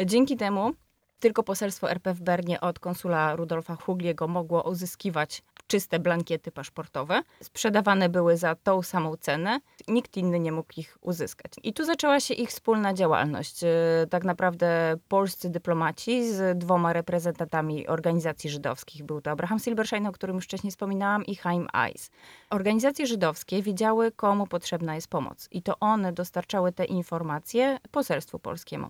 Dzięki 0.05 0.38
temu 0.38 0.71
tylko 1.19 1.43
poselstwo 1.43 1.91
RP 1.91 2.13
w 2.13 2.21
Bernie 2.21 2.61
od 2.61 2.79
konsula 2.79 3.35
Rudolfa 3.35 3.75
Hugliego 3.75 4.27
mogło 4.27 4.69
uzyskiwać 4.69 5.41
czyste 5.69 5.99
blankiety 5.99 6.51
paszportowe. 6.51 7.21
Sprzedawane 7.41 8.09
były 8.09 8.38
za 8.38 8.55
tą 8.55 8.81
samą 8.81 9.17
cenę. 9.17 9.59
Nikt 9.88 10.17
inny 10.17 10.39
nie 10.39 10.51
mógł 10.51 10.73
ich 10.77 10.97
uzyskać. 11.01 11.51
I 11.63 11.73
tu 11.73 11.85
zaczęła 11.85 12.19
się 12.19 12.33
ich 12.33 12.49
wspólna 12.49 12.93
działalność. 12.93 13.63
E, 13.63 13.67
tak 14.09 14.23
naprawdę 14.23 14.97
polscy 15.07 15.49
dyplomaci 15.49 16.33
z 16.33 16.57
dwoma 16.57 16.93
reprezentantami 16.93 17.88
organizacji 17.88 18.49
żydowskich. 18.49 19.03
Był 19.03 19.21
to 19.21 19.31
Abraham 19.31 19.59
Silbershein, 19.59 20.07
o 20.07 20.11
którym 20.11 20.35
już 20.35 20.45
wcześniej 20.45 20.71
wspominałam, 20.71 21.25
i 21.25 21.35
Chaim 21.35 21.67
Eis. 21.73 22.11
Organizacje 22.49 23.07
żydowskie 23.07 23.61
wiedziały, 23.61 24.11
komu 24.11 24.47
potrzebna 24.47 24.95
jest 24.95 25.07
pomoc. 25.07 25.47
I 25.51 25.61
to 25.61 25.79
one 25.79 26.13
dostarczały 26.13 26.71
te 26.71 26.85
informacje 26.85 27.79
poselstwu 27.91 28.39
polskiemu 28.39 28.89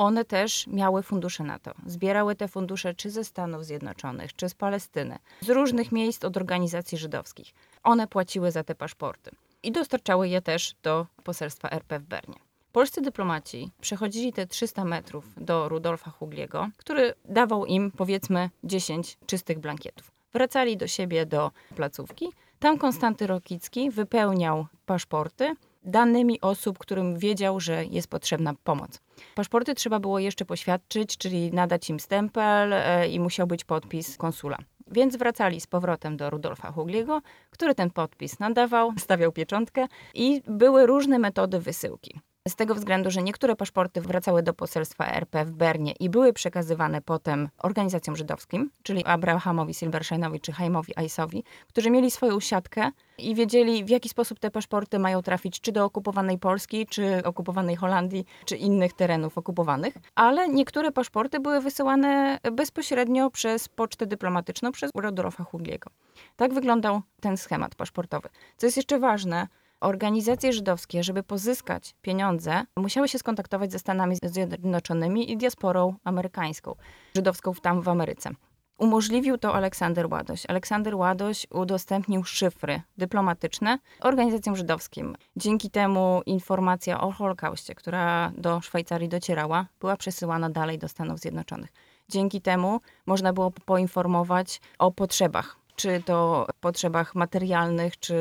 one 0.00 0.24
też 0.24 0.66
miały 0.66 1.02
fundusze 1.02 1.44
na 1.44 1.58
to. 1.58 1.74
Zbierały 1.86 2.34
te 2.34 2.48
fundusze 2.48 2.94
czy 2.94 3.10
ze 3.10 3.24
Stanów 3.24 3.64
Zjednoczonych, 3.64 4.36
czy 4.36 4.48
z 4.48 4.54
Palestyny, 4.54 5.18
z 5.40 5.48
różnych 5.48 5.92
miejsc 5.92 6.24
od 6.24 6.36
organizacji 6.36 6.98
żydowskich. 6.98 7.54
One 7.82 8.06
płaciły 8.06 8.50
za 8.50 8.64
te 8.64 8.74
paszporty 8.74 9.30
i 9.62 9.72
dostarczały 9.72 10.28
je 10.28 10.42
też 10.42 10.74
do 10.82 11.06
poselstwa 11.24 11.70
RP 11.70 11.98
w 11.98 12.02
Bernie. 12.02 12.34
Polscy 12.72 13.00
dyplomaci 13.00 13.70
przechodzili 13.80 14.32
te 14.32 14.46
300 14.46 14.84
metrów 14.84 15.24
do 15.36 15.68
Rudolfa 15.68 16.10
Hugliego, 16.10 16.68
który 16.76 17.14
dawał 17.24 17.66
im 17.66 17.90
powiedzmy 17.90 18.50
10 18.64 19.18
czystych 19.26 19.58
blankietów. 19.58 20.10
Wracali 20.32 20.76
do 20.76 20.86
siebie 20.86 21.26
do 21.26 21.50
placówki. 21.76 22.32
Tam 22.58 22.78
Konstanty 22.78 23.26
Rokicki 23.26 23.90
wypełniał 23.90 24.66
paszporty 24.86 25.54
danymi 25.84 26.40
osób, 26.40 26.78
którym 26.78 27.18
wiedział, 27.18 27.60
że 27.60 27.84
jest 27.84 28.08
potrzebna 28.08 28.54
pomoc. 28.64 29.00
Paszporty 29.34 29.74
trzeba 29.74 30.00
było 30.00 30.18
jeszcze 30.18 30.44
poświadczyć, 30.44 31.16
czyli 31.16 31.52
nadać 31.52 31.90
im 31.90 32.00
stempel 32.00 32.72
e, 32.72 33.08
i 33.08 33.20
musiał 33.20 33.46
być 33.46 33.64
podpis 33.64 34.16
konsula. 34.16 34.58
Więc 34.90 35.16
wracali 35.16 35.60
z 35.60 35.66
powrotem 35.66 36.16
do 36.16 36.30
Rudolfa 36.30 36.72
Hugliego, 36.72 37.22
który 37.50 37.74
ten 37.74 37.90
podpis 37.90 38.38
nadawał, 38.38 38.92
stawiał 38.98 39.32
pieczątkę 39.32 39.86
i 40.14 40.42
były 40.46 40.86
różne 40.86 41.18
metody 41.18 41.60
wysyłki. 41.60 42.20
Z 42.48 42.56
tego 42.56 42.74
względu, 42.74 43.10
że 43.10 43.22
niektóre 43.22 43.56
paszporty 43.56 44.00
wracały 44.00 44.42
do 44.42 44.54
poselstwa 44.54 45.06
RP 45.06 45.44
w 45.44 45.52
Bernie 45.52 45.92
i 46.00 46.10
były 46.10 46.32
przekazywane 46.32 47.02
potem 47.02 47.48
organizacjom 47.58 48.16
żydowskim, 48.16 48.70
czyli 48.82 49.04
Abrahamowi 49.04 49.74
Silbersheinowi 49.74 50.40
czy 50.40 50.52
Haimowi 50.52 50.98
Aisowi, 50.98 51.44
którzy 51.68 51.90
mieli 51.90 52.10
swoją 52.10 52.40
siatkę 52.40 52.90
i 53.18 53.34
wiedzieli, 53.34 53.84
w 53.84 53.88
jaki 53.88 54.08
sposób 54.08 54.38
te 54.38 54.50
paszporty 54.50 54.98
mają 54.98 55.22
trafić 55.22 55.60
czy 55.60 55.72
do 55.72 55.84
okupowanej 55.84 56.38
Polski, 56.38 56.86
czy 56.86 57.24
okupowanej 57.24 57.76
Holandii, 57.76 58.24
czy 58.44 58.56
innych 58.56 58.92
terenów 58.92 59.38
okupowanych. 59.38 59.94
Ale 60.14 60.48
niektóre 60.48 60.92
paszporty 60.92 61.40
były 61.40 61.60
wysyłane 61.60 62.38
bezpośrednio 62.52 63.30
przez 63.30 63.68
pocztę 63.68 64.06
dyplomatyczną 64.06 64.72
przez 64.72 64.90
Rudolfa 64.94 65.44
Hugliego. 65.44 65.90
Tak 66.36 66.54
wyglądał 66.54 67.02
ten 67.20 67.36
schemat 67.36 67.74
paszportowy. 67.74 68.28
Co 68.56 68.66
jest 68.66 68.76
jeszcze 68.76 68.98
ważne, 68.98 69.48
Organizacje 69.80 70.52
żydowskie, 70.52 71.02
żeby 71.02 71.22
pozyskać 71.22 71.94
pieniądze, 72.02 72.62
musiały 72.76 73.08
się 73.08 73.18
skontaktować 73.18 73.72
ze 73.72 73.78
Stanami 73.78 74.16
Zjednoczonymi 74.22 75.32
i 75.32 75.36
diasporą 75.36 75.94
amerykańską, 76.04 76.74
żydowską 77.14 77.54
tam 77.54 77.82
w 77.82 77.88
Ameryce. 77.88 78.30
Umożliwił 78.78 79.38
to 79.38 79.54
Aleksander 79.54 80.06
Ładoś. 80.12 80.46
Aleksander 80.48 80.94
Ładoś 80.94 81.46
udostępnił 81.50 82.24
szyfry 82.24 82.82
dyplomatyczne 82.98 83.78
organizacjom 84.00 84.56
żydowskim. 84.56 85.16
Dzięki 85.36 85.70
temu 85.70 86.22
informacja 86.26 87.00
o 87.00 87.12
Holokauście, 87.12 87.74
która 87.74 88.32
do 88.36 88.60
Szwajcarii 88.60 89.08
docierała, 89.08 89.66
była 89.80 89.96
przesyłana 89.96 90.50
dalej 90.50 90.78
do 90.78 90.88
Stanów 90.88 91.18
Zjednoczonych. 91.20 91.70
Dzięki 92.08 92.40
temu 92.40 92.80
można 93.06 93.32
było 93.32 93.50
poinformować 93.50 94.60
o 94.78 94.90
potrzebach 94.90 95.59
czy 95.80 96.02
to 96.06 96.46
potrzebach 96.60 97.14
materialnych, 97.14 97.98
czy 97.98 98.16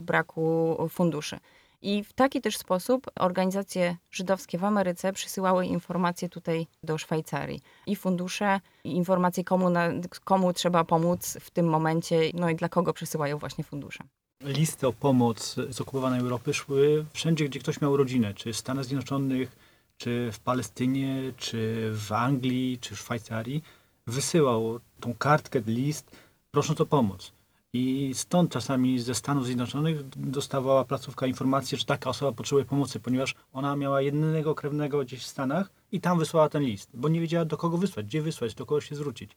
braku 0.00 0.76
funduszy. 0.90 1.38
I 1.82 2.04
w 2.04 2.12
taki 2.12 2.40
też 2.40 2.58
sposób 2.58 3.06
organizacje 3.20 3.96
żydowskie 4.10 4.58
w 4.58 4.64
Ameryce 4.64 5.12
przysyłały 5.12 5.66
informacje 5.66 6.28
tutaj 6.28 6.66
do 6.82 6.98
Szwajcarii. 6.98 7.60
I 7.86 7.96
fundusze, 7.96 8.60
i 8.84 8.96
informacje, 8.96 9.44
komu, 9.44 9.70
na, 9.70 9.88
komu 10.24 10.52
trzeba 10.52 10.84
pomóc 10.84 11.38
w 11.40 11.50
tym 11.50 11.66
momencie, 11.66 12.20
no 12.34 12.50
i 12.50 12.54
dla 12.54 12.68
kogo 12.68 12.92
przysyłają 12.92 13.38
właśnie 13.38 13.64
fundusze. 13.64 14.04
Listy 14.40 14.86
o 14.86 14.92
pomoc 14.92 15.56
z 15.70 15.80
okupowanej 15.80 16.20
Europy 16.20 16.54
szły 16.54 17.04
wszędzie, 17.12 17.44
gdzie 17.44 17.60
ktoś 17.60 17.80
miał 17.80 17.96
rodzinę, 17.96 18.34
czy 18.34 18.52
w 18.52 18.56
Stanach 18.56 18.84
Zjednoczonych, 18.84 19.56
czy 19.98 20.30
w 20.32 20.40
Palestynie, 20.40 21.32
czy 21.36 21.90
w 21.92 22.12
Anglii, 22.12 22.78
czy 22.80 22.94
w 22.94 22.98
Szwajcarii. 22.98 23.62
Wysyłał 24.06 24.80
tą 25.00 25.14
kartkę, 25.14 25.60
list 25.66 26.10
prosząc 26.56 26.80
o 26.80 26.86
pomoc. 26.86 27.32
I 27.72 28.10
stąd 28.14 28.52
czasami 28.52 29.00
ze 29.00 29.14
Stanów 29.14 29.46
Zjednoczonych 29.46 30.08
dostawała 30.08 30.84
placówka 30.84 31.26
informację, 31.26 31.78
że 31.78 31.84
taka 31.84 32.10
osoba 32.10 32.32
potrzebuje 32.32 32.64
pomocy, 32.64 33.00
ponieważ 33.00 33.34
ona 33.52 33.76
miała 33.76 34.02
jednego 34.02 34.54
krewnego 34.54 35.00
gdzieś 35.04 35.22
w 35.22 35.26
Stanach 35.26 35.70
i 35.92 36.00
tam 36.00 36.18
wysłała 36.18 36.48
ten 36.48 36.62
list, 36.62 36.90
bo 36.94 37.08
nie 37.08 37.20
wiedziała 37.20 37.44
do 37.44 37.56
kogo 37.56 37.78
wysłać, 37.78 38.06
gdzie 38.06 38.22
wysłać, 38.22 38.54
do 38.54 38.66
kogo 38.66 38.80
się 38.80 38.96
zwrócić. 38.96 39.30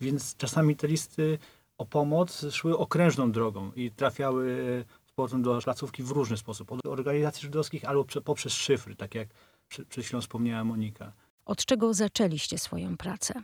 Więc 0.00 0.36
czasami 0.36 0.76
te 0.76 0.88
listy 0.88 1.38
o 1.78 1.86
pomoc 1.86 2.44
szły 2.50 2.78
okrężną 2.78 3.32
drogą 3.32 3.72
i 3.76 3.90
trafiały 3.90 4.56
z 5.06 5.12
powrotem 5.12 5.42
do 5.42 5.58
placówki 5.64 6.02
w 6.02 6.10
różny 6.10 6.36
sposób. 6.36 6.72
Od 6.72 6.86
organizacji 6.86 7.42
żydowskich 7.42 7.84
albo 7.84 8.04
poprzez 8.24 8.52
szyfry, 8.52 8.96
tak 8.96 9.14
jak 9.14 9.28
przed 9.68 10.04
chwilą 10.06 10.20
wspomniała 10.20 10.64
Monika. 10.64 11.12
Od 11.44 11.64
czego 11.64 11.94
zaczęliście 11.94 12.58
swoją 12.58 12.96
pracę? 12.96 13.42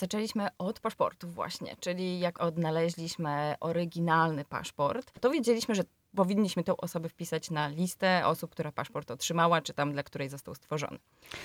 Zaczęliśmy 0.00 0.48
od 0.58 0.80
paszportów 0.80 1.34
właśnie, 1.34 1.76
czyli 1.80 2.20
jak 2.20 2.40
odnaleźliśmy 2.40 3.54
oryginalny 3.60 4.44
paszport, 4.44 5.20
to 5.20 5.30
wiedzieliśmy, 5.30 5.74
że 5.74 5.82
powinniśmy 6.16 6.64
tę 6.64 6.76
osobę 6.76 7.08
wpisać 7.08 7.50
na 7.50 7.68
listę 7.68 8.26
osób, 8.26 8.50
która 8.50 8.72
paszport 8.72 9.10
otrzymała, 9.10 9.62
czy 9.62 9.74
tam 9.74 9.92
dla 9.92 10.02
której 10.02 10.28
został 10.28 10.54
stworzony. 10.54 10.98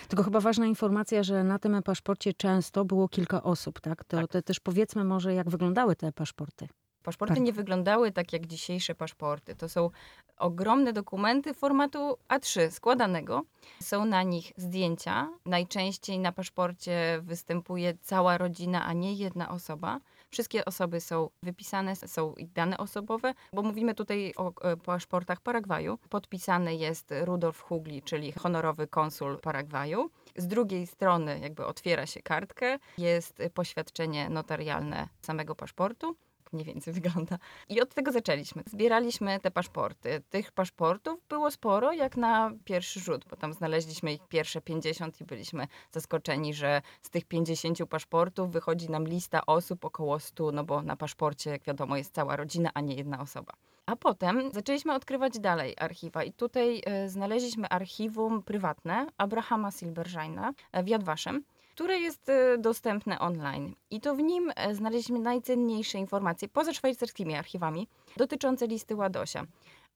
Tylko 0.07 0.23
chyba 0.23 0.39
ważna 0.39 0.65
informacja, 0.65 1.23
że 1.23 1.43
na 1.43 1.59
tym 1.59 1.83
paszporcie 1.83 2.33
często 2.33 2.85
było 2.85 3.09
kilka 3.09 3.43
osób, 3.43 3.81
tak? 3.81 4.03
To, 4.03 4.17
tak. 4.17 4.27
to 4.27 4.41
też 4.41 4.59
powiedzmy 4.59 5.03
może, 5.03 5.33
jak 5.33 5.49
wyglądały 5.49 5.95
te 5.95 6.11
paszporty. 6.11 6.67
Paszporty 7.05 7.35
tak. 7.35 7.43
nie 7.43 7.53
wyglądały 7.53 8.11
tak 8.11 8.33
jak 8.33 8.47
dzisiejsze 8.47 8.95
paszporty. 8.95 9.55
To 9.55 9.69
są 9.69 9.89
ogromne 10.37 10.93
dokumenty 10.93 11.53
formatu 11.53 12.17
A3 12.29 12.71
składanego. 12.71 13.43
Są 13.81 14.05
na 14.05 14.23
nich 14.23 14.51
zdjęcia. 14.57 15.29
Najczęściej 15.45 16.19
na 16.19 16.31
paszporcie 16.31 17.19
występuje 17.21 17.93
cała 18.01 18.37
rodzina, 18.37 18.85
a 18.85 18.93
nie 18.93 19.13
jedna 19.13 19.49
osoba. 19.49 19.99
Wszystkie 20.29 20.65
osoby 20.65 21.01
są 21.01 21.29
wypisane, 21.43 21.95
są 21.95 22.33
dane 22.39 22.77
osobowe, 22.77 23.33
bo 23.53 23.61
mówimy 23.61 23.95
tutaj 23.95 24.33
o 24.37 24.53
e, 24.61 24.77
paszportach 24.77 25.41
Paragwaju. 25.41 25.99
Podpisany 26.09 26.75
jest 26.75 27.13
Rudolf 27.21 27.61
Hugli, 27.61 28.01
czyli 28.01 28.31
honorowy 28.31 28.87
konsul 28.87 29.39
Paragwaju. 29.39 30.09
Z 30.35 30.47
drugiej 30.47 30.87
strony 30.87 31.39
jakby 31.39 31.65
otwiera 31.65 32.05
się 32.05 32.21
kartkę, 32.21 32.79
jest 32.97 33.37
poświadczenie 33.53 34.29
notarialne 34.29 35.07
samego 35.21 35.55
paszportu 35.55 36.15
mniej 36.53 36.65
więcej 36.65 36.93
wygląda. 36.99 37.37
I 37.69 37.81
od 37.81 37.93
tego 37.93 38.11
zaczęliśmy. 38.11 38.63
Zbieraliśmy 38.65 39.39
te 39.39 39.51
paszporty. 39.51 40.21
Tych 40.29 40.51
paszportów 40.51 41.19
było 41.29 41.51
sporo, 41.51 41.93
jak 41.93 42.17
na 42.17 42.51
pierwszy 42.65 42.99
rzut, 42.99 43.25
bo 43.29 43.35
tam 43.35 43.53
znaleźliśmy 43.53 44.13
ich 44.13 44.27
pierwsze 44.27 44.61
50 44.61 45.21
i 45.21 45.25
byliśmy 45.25 45.67
zaskoczeni, 45.91 46.53
że 46.53 46.81
z 47.01 47.09
tych 47.09 47.25
50 47.25 47.85
paszportów 47.89 48.51
wychodzi 48.51 48.89
nam 48.89 49.07
lista 49.07 49.45
osób 49.45 49.85
około 49.85 50.19
100, 50.19 50.51
no 50.51 50.63
bo 50.63 50.81
na 50.81 50.95
paszporcie, 50.95 51.49
jak 51.49 51.63
wiadomo, 51.63 51.97
jest 51.97 52.13
cała 52.13 52.35
rodzina, 52.35 52.69
a 52.73 52.81
nie 52.81 52.95
jedna 52.95 53.21
osoba. 53.21 53.53
A 53.85 53.95
potem 53.95 54.49
zaczęliśmy 54.53 54.93
odkrywać 54.93 55.39
dalej 55.39 55.73
archiwa 55.77 56.23
i 56.23 56.33
tutaj 56.33 56.81
e, 56.85 57.09
znaleźliśmy 57.09 57.69
archiwum 57.69 58.43
prywatne 58.43 59.07
Abrahama 59.17 59.71
Silberscheina 59.71 60.53
e, 60.71 60.83
w 60.83 60.87
Jadwaszem, 60.87 61.43
które 61.75 61.99
jest 61.99 62.29
e, 62.29 62.57
dostępne 62.57 63.19
online. 63.19 63.75
I 63.89 64.01
to 64.01 64.15
w 64.15 64.19
nim 64.21 64.51
e, 64.55 64.75
znaleźliśmy 64.75 65.19
najcenniejsze 65.19 65.97
informacje, 65.97 66.47
poza 66.47 66.73
szwajcarskimi 66.73 67.35
archiwami, 67.35 67.87
dotyczące 68.17 68.67
listy 68.67 68.95
Ładosia. 68.95 69.45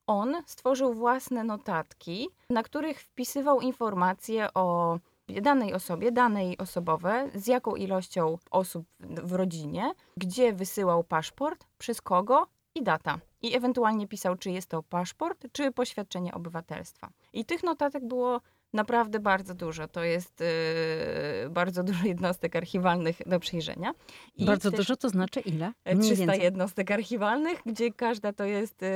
On 0.06 0.34
stworzył 0.46 0.94
własne 0.94 1.44
notatki, 1.44 2.28
na 2.50 2.62
których 2.62 3.00
wpisywał 3.00 3.60
informacje 3.60 4.54
o 4.54 4.98
danej 5.28 5.74
osobie, 5.74 6.12
danej 6.12 6.58
osobowe, 6.58 7.30
z 7.34 7.46
jaką 7.46 7.76
ilością 7.76 8.38
osób 8.50 8.86
w 9.00 9.32
rodzinie, 9.32 9.92
gdzie 10.16 10.52
wysyłał 10.52 11.04
paszport, 11.04 11.66
przez 11.78 12.00
kogo 12.00 12.46
i 12.74 12.82
data. 12.82 13.18
I 13.42 13.56
ewentualnie 13.56 14.08
pisał, 14.08 14.36
czy 14.36 14.50
jest 14.50 14.68
to 14.68 14.82
paszport, 14.82 15.46
czy 15.52 15.72
poświadczenie 15.72 16.34
obywatelstwa. 16.34 17.10
I 17.32 17.44
tych 17.44 17.62
notatek 17.62 18.04
było 18.04 18.40
naprawdę 18.72 19.20
bardzo 19.20 19.54
dużo. 19.54 19.88
To 19.88 20.04
jest 20.04 20.40
yy, 20.40 21.50
bardzo 21.50 21.82
dużo 21.82 22.06
jednostek 22.06 22.56
archiwalnych 22.56 23.16
do 23.26 23.40
przejrzenia. 23.40 23.92
I 24.36 24.44
bardzo 24.44 24.70
dużo 24.70 24.96
to 24.96 25.08
znaczy 25.08 25.40
ile? 25.40 25.72
Mniej 25.86 25.98
300 25.98 26.16
więcej. 26.26 26.42
jednostek 26.42 26.90
archiwalnych, 26.90 27.62
gdzie 27.66 27.92
każda 27.92 28.32
to 28.32 28.44
jest 28.44 28.82
yy, 28.82 28.88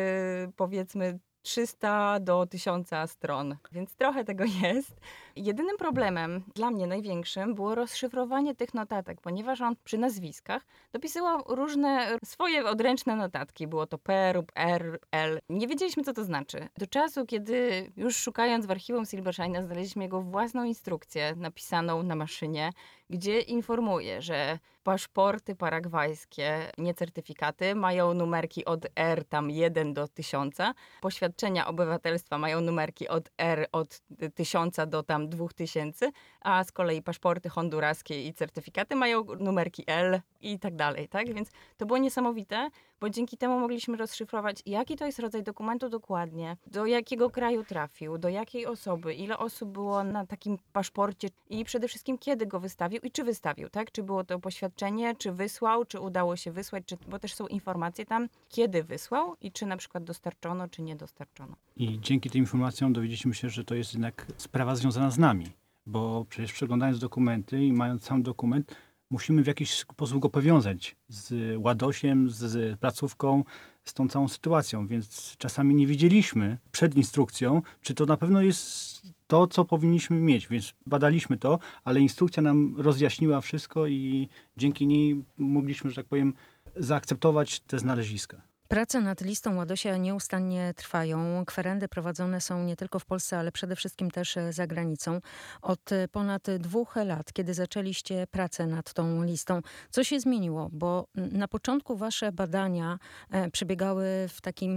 powiedzmy 0.57 1.19
300 1.43 2.21
do 2.21 2.47
1000 2.47 2.91
stron, 3.07 3.57
więc 3.73 3.97
trochę 3.97 4.25
tego 4.25 4.45
jest. 4.45 5.01
Jedynym 5.37 5.77
problemem, 5.77 6.45
dla 6.55 6.71
mnie 6.71 6.87
największym, 6.87 7.55
było 7.55 7.75
rozszyfrowanie 7.75 8.55
tych 8.55 8.75
notatek, 8.75 9.21
ponieważ 9.21 9.61
on 9.61 9.77
przy 9.85 9.99
nazwiskach 9.99 10.63
dopisywał 10.93 11.43
różne 11.49 12.19
swoje 12.25 12.65
odręczne 12.65 13.17
notatki. 13.17 13.67
Było 13.67 13.87
to 13.87 13.99
P 13.99 14.33
lub 14.35 14.53
R, 14.55 14.99
L. 15.13 15.39
Nie 15.49 15.69
wiedzieliśmy, 15.69 16.03
co 16.03 16.13
to 16.13 16.25
znaczy. 16.25 16.69
Do 16.79 16.87
czasu, 16.87 17.27
kiedy 17.27 17.91
już 17.97 18.17
szukając 18.17 18.67
w 18.67 18.71
archiwum 18.71 19.07
Silberscheina 19.07 19.63
znaleźliśmy 19.63 20.03
jego 20.03 20.23
własną 20.23 20.65
instrukcję 20.65 21.35
napisaną 21.37 22.03
na 22.03 22.15
maszynie, 22.15 22.71
gdzie 23.11 23.41
informuje, 23.41 24.23
że 24.23 24.59
paszporty 24.83 25.57
paragwajskie, 25.57 26.73
nie 26.79 26.95
certyfikaty, 26.95 27.75
mają 27.75 28.15
numerki 28.15 28.65
od 28.65 28.87
R 28.97 29.25
tam 29.25 29.51
1 29.51 29.95
do 29.95 30.09
1000, 30.09 30.57
poświadczenia 31.01 31.67
obywatelstwa 31.67 32.39
mają 32.39 32.61
numerki 32.61 33.09
od 33.09 33.31
R 33.39 33.67
od 33.73 34.03
1000 34.35 34.77
do 34.87 35.03
tam 35.03 35.24
2000, 35.29 36.11
a 36.41 36.65
z 36.65 36.73
kolei 36.73 37.03
paszporty 37.03 37.49
honduraskie 37.49 38.27
i 38.27 38.35
certyfikaty 38.35 38.97
mają 38.97 39.25
numerki 39.39 39.85
L 39.87 40.21
i 40.41 40.59
tak 40.59 40.77
dalej, 40.77 41.09
tak? 41.09 41.35
Więc 41.35 41.51
to 41.77 41.87
było 41.87 41.99
niesamowite, 41.99 42.69
bo 43.01 43.11
dzięki 43.11 43.37
temu 43.37 43.61
mogliśmy 43.61 43.97
rozszyfrować, 43.97 44.63
jaki 44.67 44.97
to 44.97 45.07
jest 45.07 45.19
rodzaj 45.19 45.43
dokumentu 45.43 45.89
dokładnie, 45.89 46.57
do 46.67 46.87
jakiego 46.87 47.31
kraju 47.31 47.65
trafił, 47.65 48.19
do 48.19 48.29
jakiej 48.29 48.67
osoby, 48.67 49.15
ile 49.15 49.39
osób 49.39 49.71
było 49.71 50.05
na 50.05 50.27
takim 50.27 50.59
paszporcie 50.73 51.29
i 51.51 51.65
przede 51.65 51.89
wszystkim 51.89 52.19
kiedy 52.19 52.47
go 52.47 52.61
wystawił 52.61 53.01
i 53.03 53.11
czy 53.11 53.25
wystawił, 53.25 53.69
tak? 53.69 53.93
Czy 53.93 54.03
było 54.03 54.25
to 54.25 54.39
poświadczenie, 54.39 55.17
czy 55.17 55.33
wysłał, 55.33 55.85
czy 55.85 56.01
udało 56.01 56.37
się 56.37 56.53
wysłać, 56.53 56.85
czy, 56.87 56.97
bo 57.09 57.19
też 57.19 57.35
są 57.35 57.47
informacje 57.47 58.07
tam, 58.07 58.29
kiedy 58.49 58.85
wysłał 58.85 59.37
i 59.41 59.53
czy 59.53 59.67
na 59.67 59.77
przykład 59.77 60.05
dostarczono, 60.05 60.69
czy 60.69 60.83
nie 60.83 60.97
dostarczono. 60.97 61.57
I 61.77 62.01
dzięki 62.01 62.31
tym 62.31 62.41
informacjom 62.41 62.93
dowiedzieliśmy 62.93 63.35
się, 63.35 63.51
że 63.51 63.65
to 63.65 63.75
jest 63.75 63.93
jednak 63.93 64.27
sprawa 64.37 64.77
związana 64.77 65.11
z 65.11 65.19
nami, 65.19 65.47
bo 65.87 66.25
przecież 66.29 66.53
przeglądając 66.53 66.99
dokumenty 66.99 67.65
i 67.65 67.73
mając 67.73 68.05
sam 68.05 68.23
dokument, 68.23 68.77
musimy 69.15 69.43
w 69.43 69.47
jakiś 69.47 69.75
sposób 69.75 70.19
go 70.19 70.29
powiązać 70.29 70.97
z 71.09 71.57
Ładosiem, 71.59 72.31
z 72.31 72.79
placówką, 72.81 73.45
z 73.85 73.95
tą 73.95 74.09
całą 74.09 74.29
sytuacją, 74.29 74.87
więc 74.87 75.37
czasami 75.39 75.75
nie 75.75 75.87
widzieliśmy 75.87 76.59
przed 76.73 76.97
instrukcją, 76.97 77.63
czy 77.81 77.95
to 77.95 78.07
na 78.07 78.17
pewno 78.17 78.43
jest 78.43 79.03
to, 79.27 79.47
co 79.47 79.65
powinniśmy 79.65 80.17
mieć, 80.17 80.49
więc 80.49 80.75
badaliśmy 80.87 81.39
to, 81.39 81.59
ale 81.85 82.01
instrukcja 82.01 82.43
nam 82.43 82.75
rozjaśniła 82.79 83.41
wszystko 83.41 83.87
i 83.87 84.29
dzięki 84.57 84.87
niej 84.87 85.25
mogliśmy, 85.39 85.91
że 85.91 85.97
tak 85.97 86.07
powiem, 86.07 86.35
zaakceptować 86.77 87.61
te 87.61 87.79
znaleziska. 87.79 88.54
Prace 88.69 89.01
nad 89.01 89.21
listą 89.21 89.57
Ładosia 89.57 89.97
nieustannie 89.97 90.75
trwają. 90.77 91.45
Kwerendy 91.45 91.89
prowadzone 91.89 92.41
są 92.41 92.65
nie 92.65 92.77
tylko 92.77 92.99
w 92.99 93.05
Polsce, 93.05 93.39
ale 93.39 93.53
przede 93.53 93.77
wszystkim 93.77 94.11
też 94.11 94.37
e, 94.37 94.53
za 94.53 94.67
granicą. 94.67 95.21
Od 95.63 95.93
e, 95.93 96.09
ponad 96.09 96.43
dwóch 96.59 96.97
lat, 96.97 97.33
kiedy 97.33 97.55
zaczęliście 97.55 98.27
pracę 98.27 98.67
nad 98.67 98.93
tą 98.93 99.23
listą, 99.23 99.61
co 99.91 100.05
się 100.05 100.21
zmieniło? 100.21 100.69
Bo 100.73 101.07
na 101.15 101.49
początku 101.49 101.97
wasze 101.97 102.33
badania 102.33 102.99
e, 103.31 103.51
przebiegały 103.51 104.07
w 104.29 104.41
takim 104.41 104.75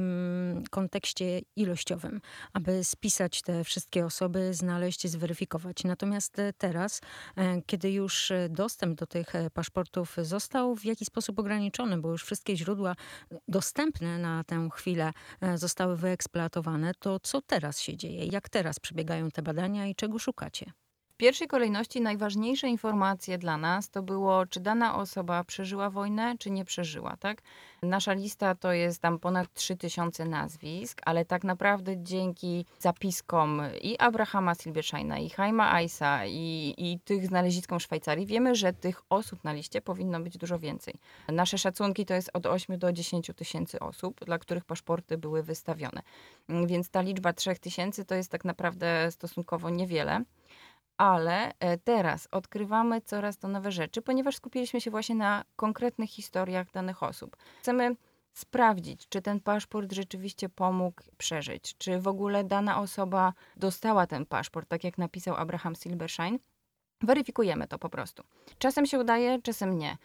kontekście 0.72 1.42
ilościowym, 1.56 2.22
aby 2.54 2.84
spisać 2.84 3.42
te 3.42 3.64
wszystkie 3.64 4.06
osoby, 4.06 4.54
znaleźć, 4.54 5.08
zweryfikować. 5.08 5.84
Natomiast 5.84 6.38
teraz, 6.58 7.02
kiedy 7.66 7.92
już 7.92 8.32
dostęp 8.50 9.00
do 9.00 9.08
tych 9.08 9.34
paszportów 9.54 10.16
został 10.22 10.76
w 10.76 10.86
jakiś 10.86 11.08
sposób 11.08 11.40
ograniczony, 11.40 11.98
bo 11.98 12.12
już 12.12 12.24
wszystkie 12.24 12.58
źródła 12.58 12.96
dostępne 13.48 13.77
dostępne 13.78 14.18
na 14.18 14.44
tę 14.44 14.70
chwilę 14.74 15.14
e, 15.42 15.58
zostały 15.58 15.98
wyeksploatowane, 15.98 16.92
to 17.00 17.20
co 17.20 17.42
teraz 17.42 17.80
się 17.80 17.98
dzieje? 17.98 18.26
Jak 18.26 18.50
teraz 18.50 18.80
przebiegają 18.80 19.32
te 19.32 19.42
badania 19.42 19.88
i 19.88 19.96
czego 19.96 20.20
szukacie? 20.20 20.72
Pierwszej 21.18 21.48
kolejności 21.48 22.02
najważniejsze 22.02 22.68
informacje 22.68 23.38
dla 23.38 23.58
nas 23.58 23.90
to 23.90 24.04
było, 24.04 24.46
czy 24.46 24.60
dana 24.60 24.96
osoba 24.96 25.44
przeżyła 25.44 25.90
wojnę, 25.90 26.36
czy 26.40 26.52
nie 26.52 26.66
przeżyła, 26.66 27.18
tak? 27.20 27.42
Nasza 27.84 28.14
lista 28.14 28.56
to 28.56 28.72
jest 28.72 29.02
tam 29.02 29.20
ponad 29.20 29.54
3000 29.54 30.26
nazwisk, 30.26 31.02
ale 31.06 31.26
tak 31.26 31.44
naprawdę 31.44 32.04
dzięki 32.04 32.66
zapiskom 32.80 33.62
i 33.82 33.98
Abrahama 33.98 34.56
Silberscheina, 34.56 35.20
i 35.20 35.30
Haima 35.30 35.74
Aisa, 35.74 36.26
i, 36.26 36.74
i 36.78 37.00
tych 37.00 37.28
znaleziskom 37.28 37.80
Szwajcarii, 37.80 38.26
wiemy, 38.26 38.56
że 38.56 38.74
tych 38.74 39.02
osób 39.10 39.44
na 39.44 39.54
liście 39.54 39.82
powinno 39.82 40.20
być 40.20 40.38
dużo 40.38 40.60
więcej. 40.60 40.94
Nasze 41.28 41.58
szacunki 41.58 42.06
to 42.06 42.14
jest 42.14 42.30
od 42.34 42.46
8 42.46 42.80
do 42.80 42.92
10 42.92 43.32
tysięcy 43.36 43.80
osób, 43.80 44.26
dla 44.26 44.40
których 44.40 44.66
paszporty 44.66 45.18
były 45.18 45.44
wystawione. 45.44 46.02
Więc 46.50 46.90
ta 46.90 47.02
liczba 47.02 47.34
3000 47.34 48.06
to 48.06 48.16
jest 48.16 48.32
tak 48.32 48.46
naprawdę 48.46 49.12
stosunkowo 49.12 49.70
niewiele 49.70 50.24
ale 50.98 51.54
e, 51.60 51.78
teraz 51.78 52.28
odkrywamy 52.32 53.02
coraz 53.02 53.38
to 53.38 53.48
nowe 53.48 53.72
rzeczy, 53.72 54.02
ponieważ 54.02 54.36
skupiliśmy 54.36 54.82
się 54.82 54.92
właśnie 54.92 55.16
na 55.16 55.44
konkretnych 55.56 56.10
historiach 56.10 56.72
danych 56.72 57.04
osób. 57.04 57.38
Chcemy 57.60 57.96
sprawdzić, 58.34 59.08
czy 59.10 59.22
ten 59.22 59.40
paszport 59.40 59.94
rzeczywiście 59.94 60.50
pomógł 60.50 61.02
przeżyć, 61.18 61.78
czy 61.78 62.00
w 62.00 62.08
ogóle 62.08 62.44
dana 62.44 62.82
osoba 62.82 63.34
dostała 63.56 64.08
ten 64.08 64.26
paszport, 64.26 64.70
tak 64.70 64.84
jak 64.84 64.98
napisał 64.98 65.36
Abraham 65.36 65.76
Silberschein. 65.76 66.40
Weryfikujemy 67.02 67.68
to 67.68 67.80
po 67.80 67.90
prostu. 67.90 68.24
Czasem 68.58 68.86
się 68.86 69.00
udaje, 69.00 69.42
czasem 69.42 69.78
nie 69.78 69.98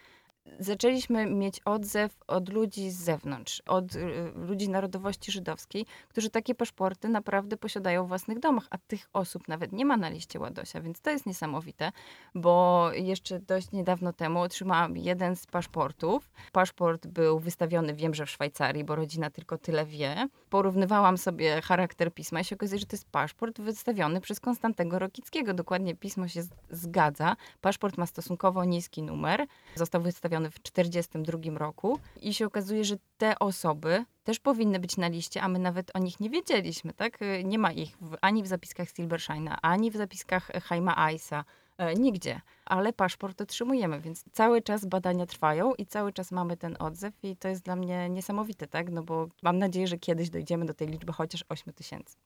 zaczęliśmy 0.59 1.25
mieć 1.25 1.59
odzew 1.59 2.17
od 2.27 2.49
ludzi 2.49 2.91
z 2.91 2.95
zewnątrz, 2.95 3.61
od 3.65 3.95
y, 3.95 4.31
ludzi 4.35 4.69
narodowości 4.69 5.31
żydowskiej, 5.31 5.85
którzy 6.09 6.29
takie 6.29 6.55
paszporty 6.55 7.09
naprawdę 7.09 7.57
posiadają 7.57 8.05
w 8.05 8.07
własnych 8.07 8.39
domach, 8.39 8.67
a 8.69 8.77
tych 8.77 9.09
osób 9.13 9.47
nawet 9.47 9.71
nie 9.71 9.85
ma 9.85 9.97
na 9.97 10.09
liście 10.09 10.39
Ładosia, 10.39 10.81
więc 10.81 11.01
to 11.01 11.09
jest 11.09 11.25
niesamowite, 11.25 11.91
bo 12.35 12.89
jeszcze 12.93 13.39
dość 13.39 13.71
niedawno 13.71 14.13
temu 14.13 14.41
otrzymałam 14.41 14.97
jeden 14.97 15.35
z 15.35 15.45
paszportów. 15.45 16.31
Paszport 16.51 17.07
był 17.07 17.39
wystawiony, 17.39 17.93
wiem, 17.93 18.13
że 18.13 18.25
w 18.25 18.29
Szwajcarii, 18.29 18.83
bo 18.83 18.95
rodzina 18.95 19.29
tylko 19.29 19.57
tyle 19.57 19.85
wie. 19.85 20.27
Porównywałam 20.49 21.17
sobie 21.17 21.61
charakter 21.61 22.13
pisma 22.13 22.39
i 22.39 22.43
się 22.43 22.55
okazuje, 22.55 22.79
że 22.79 22.85
to 22.85 22.95
jest 22.95 23.09
paszport 23.09 23.61
wystawiony 23.61 24.21
przez 24.21 24.39
Konstantego 24.39 24.99
Rokickiego. 24.99 25.53
Dokładnie 25.53 25.95
pismo 25.95 26.27
się 26.27 26.43
zgadza. 26.69 27.35
Paszport 27.61 27.97
ma 27.97 28.05
stosunkowo 28.05 28.65
niski 28.65 29.03
numer. 29.03 29.45
Został 29.75 30.01
wystawiony 30.01 30.32
przedstawiony 30.33 30.51
w 30.51 30.59
1942 30.59 31.59
roku 31.59 31.99
i 32.21 32.33
się 32.33 32.45
okazuje, 32.45 32.83
że 32.83 32.95
te 33.17 33.39
osoby 33.39 34.05
też 34.23 34.39
powinny 34.39 34.79
być 34.79 34.97
na 34.97 35.07
liście, 35.07 35.41
a 35.41 35.47
my 35.47 35.59
nawet 35.59 35.91
o 35.95 35.99
nich 35.99 36.19
nie 36.19 36.29
wiedzieliśmy, 36.29 36.93
tak? 36.93 37.19
Nie 37.43 37.59
ma 37.59 37.71
ich 37.71 37.97
w, 38.01 38.17
ani 38.21 38.43
w 38.43 38.47
zapiskach 38.47 38.89
Silberscheina, 38.89 39.57
ani 39.61 39.91
w 39.91 39.95
zapiskach 39.95 40.51
Haima 40.63 40.97
Aisa, 40.97 41.45
e, 41.77 41.95
nigdzie. 41.95 42.41
Ale 42.65 42.93
paszport 42.93 43.41
otrzymujemy, 43.41 43.99
więc 43.99 44.23
cały 44.31 44.61
czas 44.61 44.85
badania 44.85 45.25
trwają 45.25 45.73
i 45.73 45.85
cały 45.85 46.13
czas 46.13 46.31
mamy 46.31 46.57
ten 46.57 46.75
odzew 46.79 47.13
i 47.23 47.35
to 47.35 47.47
jest 47.47 47.63
dla 47.63 47.75
mnie 47.75 48.09
niesamowite, 48.09 48.67
tak? 48.67 48.91
No 48.91 49.03
bo 49.03 49.27
mam 49.43 49.57
nadzieję, 49.57 49.87
że 49.87 49.97
kiedyś 49.97 50.29
dojdziemy 50.29 50.65
do 50.65 50.73
tej 50.73 50.87
liczby 50.87 51.13
chociaż 51.13 51.45
8 51.49 51.73
tysięcy 51.73 52.17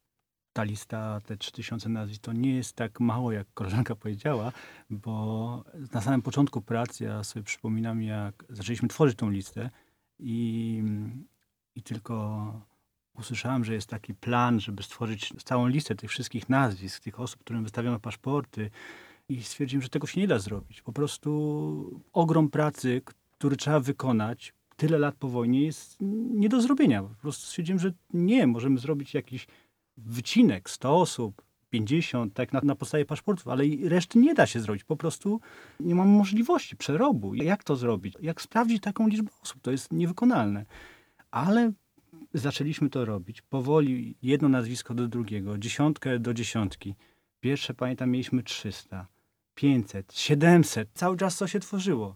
ta 0.58 0.64
lista, 0.64 1.22
te 1.26 1.38
3000 1.38 1.90
nazwisk, 1.90 2.22
to 2.22 2.34
nie 2.34 2.56
jest 2.56 2.76
tak 2.76 3.00
mało, 3.00 3.32
jak 3.32 3.48
koleżanka 3.54 3.96
powiedziała, 3.96 4.52
bo 4.90 5.64
na 5.94 6.02
samym 6.02 6.22
początku 6.22 6.62
pracy, 6.62 7.04
ja 7.04 7.24
sobie 7.24 7.44
przypominam, 7.44 8.02
jak 8.02 8.46
zaczęliśmy 8.50 8.88
tworzyć 8.88 9.18
tą 9.18 9.30
listę, 9.30 9.70
i, 10.20 10.84
i 11.76 11.84
tylko 11.84 12.52
usłyszałem, 13.14 13.66
że 13.66 13.74
jest 13.74 13.90
taki 13.90 14.14
plan, 14.14 14.60
żeby 14.60 14.84
stworzyć 14.84 15.34
całą 15.44 15.68
listę 15.68 15.96
tych 15.96 16.10
wszystkich 16.10 16.50
nazwisk, 16.50 17.04
tych 17.04 17.20
osób, 17.20 17.40
którym 17.40 17.64
wystawiono 17.64 18.00
paszporty 18.00 18.70
i 19.30 19.44
stwierdziłem, 19.44 19.82
że 19.82 19.90
tego 19.90 20.08
się 20.08 20.22
nie 20.22 20.28
da 20.28 20.40
zrobić. 20.40 20.82
Po 20.82 20.94
prostu 20.94 22.02
ogrom 22.14 22.50
pracy, 22.50 23.02
który 23.38 23.56
trzeba 23.56 23.80
wykonać 23.80 24.54
tyle 24.76 24.98
lat 25.00 25.16
po 25.16 25.28
wojnie 25.28 25.66
jest 25.66 25.98
nie 26.32 26.50
do 26.50 26.62
zrobienia. 26.62 27.04
Po 27.04 27.22
prostu 27.22 27.46
stwierdziłem, 27.46 27.80
że 27.80 27.94
nie, 28.14 28.48
możemy 28.48 28.80
zrobić 28.80 29.14
jakiś 29.14 29.48
wycinek, 29.98 30.70
100 30.70 31.02
osób, 31.02 31.42
50, 31.70 32.34
tak 32.34 32.54
na, 32.54 32.62
na 32.64 32.76
podstawie 32.76 33.06
paszportów, 33.06 33.48
ale 33.48 33.64
reszty 33.84 34.20
nie 34.20 34.34
da 34.34 34.46
się 34.46 34.60
zrobić. 34.60 34.84
Po 34.84 34.96
prostu 34.96 35.40
nie 35.80 35.96
mam 35.96 36.08
możliwości 36.10 36.76
przerobu. 36.76 37.36
Jak 37.36 37.64
to 37.64 37.76
zrobić? 37.76 38.14
Jak 38.22 38.42
sprawdzić 38.42 38.84
taką 38.84 39.08
liczbę 39.08 39.30
osób? 39.44 39.62
To 39.62 39.72
jest 39.72 39.94
niewykonalne. 39.94 40.66
Ale 41.32 41.72
zaczęliśmy 42.34 42.90
to 42.90 43.06
robić. 43.06 43.42
Powoli 43.42 44.16
jedno 44.22 44.50
nazwisko 44.50 44.94
do 44.94 45.08
drugiego, 45.08 45.58
dziesiątkę 45.58 46.20
do 46.20 46.34
dziesiątki. 46.34 46.96
Pierwsze, 47.40 47.74
pamiętam, 47.74 48.10
mieliśmy 48.10 48.44
300, 48.44 49.08
500, 49.56 50.14
700. 50.14 50.90
Cały 50.94 51.18
czas 51.18 51.38
to 51.38 51.48
się 51.48 51.60
tworzyło. 51.60 52.16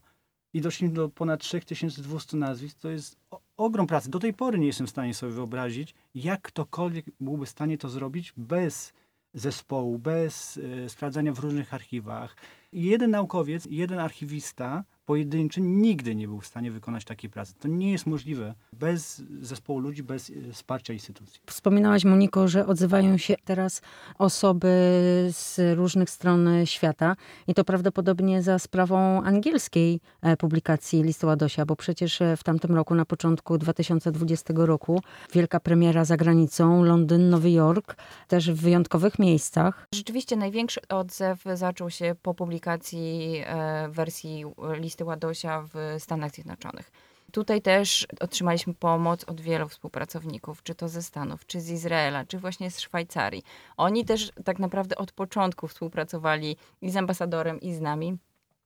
I 0.54 0.62
doszliśmy 0.62 0.96
do 0.96 1.10
ponad 1.10 1.40
3200 1.40 2.38
nazwisk. 2.38 2.80
To 2.80 2.90
jest 2.90 3.18
ogrom 3.58 3.88
pracy. 3.88 4.10
Do 4.10 4.20
tej 4.20 4.34
pory 4.34 4.60
nie 4.60 4.68
jestem 4.68 4.88
w 4.88 4.90
stanie 4.90 5.14
sobie 5.14 5.34
wyobrazić, 5.34 5.94
jak 6.16 6.42
ktokolwiek 6.42 7.06
byłby 7.20 7.46
w 7.46 7.50
stanie 7.50 7.78
to 7.78 7.90
zrobić 7.90 8.34
bez 8.38 8.94
zespołu, 9.34 10.00
bez 10.00 10.58
y, 10.58 10.90
sprawdzania 10.90 11.34
w 11.34 11.40
różnych 11.40 11.74
archiwach. 11.74 12.36
Jeden 12.74 13.12
naukowiec, 13.12 13.68
jeden 13.70 14.00
archiwista 14.00 14.84
pojedynczy 15.06 15.62
nigdy 15.62 16.16
nie 16.16 16.28
był 16.28 16.42
w 16.42 16.46
stanie 16.46 16.72
wykonać 16.72 17.06
takiej 17.06 17.30
pracy. 17.30 17.54
To 17.60 17.68
nie 17.68 17.92
jest 17.92 18.06
możliwe 18.06 18.54
bez 18.74 19.24
zespołu 19.42 19.80
ludzi, 19.80 20.04
bez 20.04 20.30
e, 20.30 20.52
wsparcia 20.52 20.94
instytucji. 20.94 21.42
Wspominałaś, 21.46 22.06
Moniko, 22.06 22.48
że 22.48 22.68
odzywają 22.68 23.18
się 23.18 23.36
teraz 23.46 23.82
osoby 24.18 24.68
z 25.32 25.78
różnych 25.78 26.10
stron 26.10 26.50
świata 26.66 27.16
i 27.48 27.54
to 27.54 27.64
prawdopodobnie 27.64 28.42
za 28.42 28.60
sprawą 28.60 29.24
angielskiej 29.24 30.00
e, 30.22 30.38
publikacji 30.38 31.04
listu 31.04 31.28
Ładosia, 31.28 31.66
bo 31.66 31.76
przecież 31.76 32.22
e, 32.22 32.38
w 32.38 32.44
tamtym 32.44 32.76
roku, 32.76 32.96
na 32.96 33.06
początku 33.06 33.58
2020 33.58 34.54
roku, 34.58 35.02
wielka 35.34 35.60
premiera 35.60 36.06
za 36.06 36.18
granicą, 36.18 36.84
Londyn, 36.84 37.30
Nowy 37.30 37.52
Jork, 37.52 37.96
też 38.28 38.52
w 38.52 38.62
wyjątkowych 38.62 39.20
miejscach. 39.20 39.88
Rzeczywiście 39.94 40.36
największy 40.36 40.80
odzew 40.90 41.44
zaczął 41.54 41.90
się 41.90 42.16
po 42.22 42.34
publikacji 42.34 43.44
wersji 43.90 44.46
listu 44.74 44.91
listy 44.92 45.06
Ładosia 45.06 45.64
w 45.74 45.96
Stanach 46.00 46.32
Zjednoczonych. 46.32 46.92
Tutaj 47.32 47.62
też 47.62 48.08
otrzymaliśmy 48.20 48.74
pomoc 48.74 49.24
od 49.24 49.42
wielu 49.42 49.68
współpracowników, 49.68 50.64
czy 50.64 50.76
to 50.76 50.90
ze 50.90 51.02
Stanów, 51.02 51.46
czy 51.46 51.62
z 51.62 51.70
Izraela, 51.70 52.26
czy 52.26 52.40
właśnie 52.40 52.72
z 52.72 52.80
Szwajcarii. 52.80 53.44
Oni 53.78 54.06
też 54.06 54.32
tak 54.46 54.60
naprawdę 54.60 54.96
od 54.96 55.12
początku 55.12 55.68
współpracowali 55.68 56.58
i 56.82 56.92
z 56.92 56.98
ambasadorem, 56.98 57.62
i 57.62 57.74
z 57.74 57.82
nami 57.82 58.18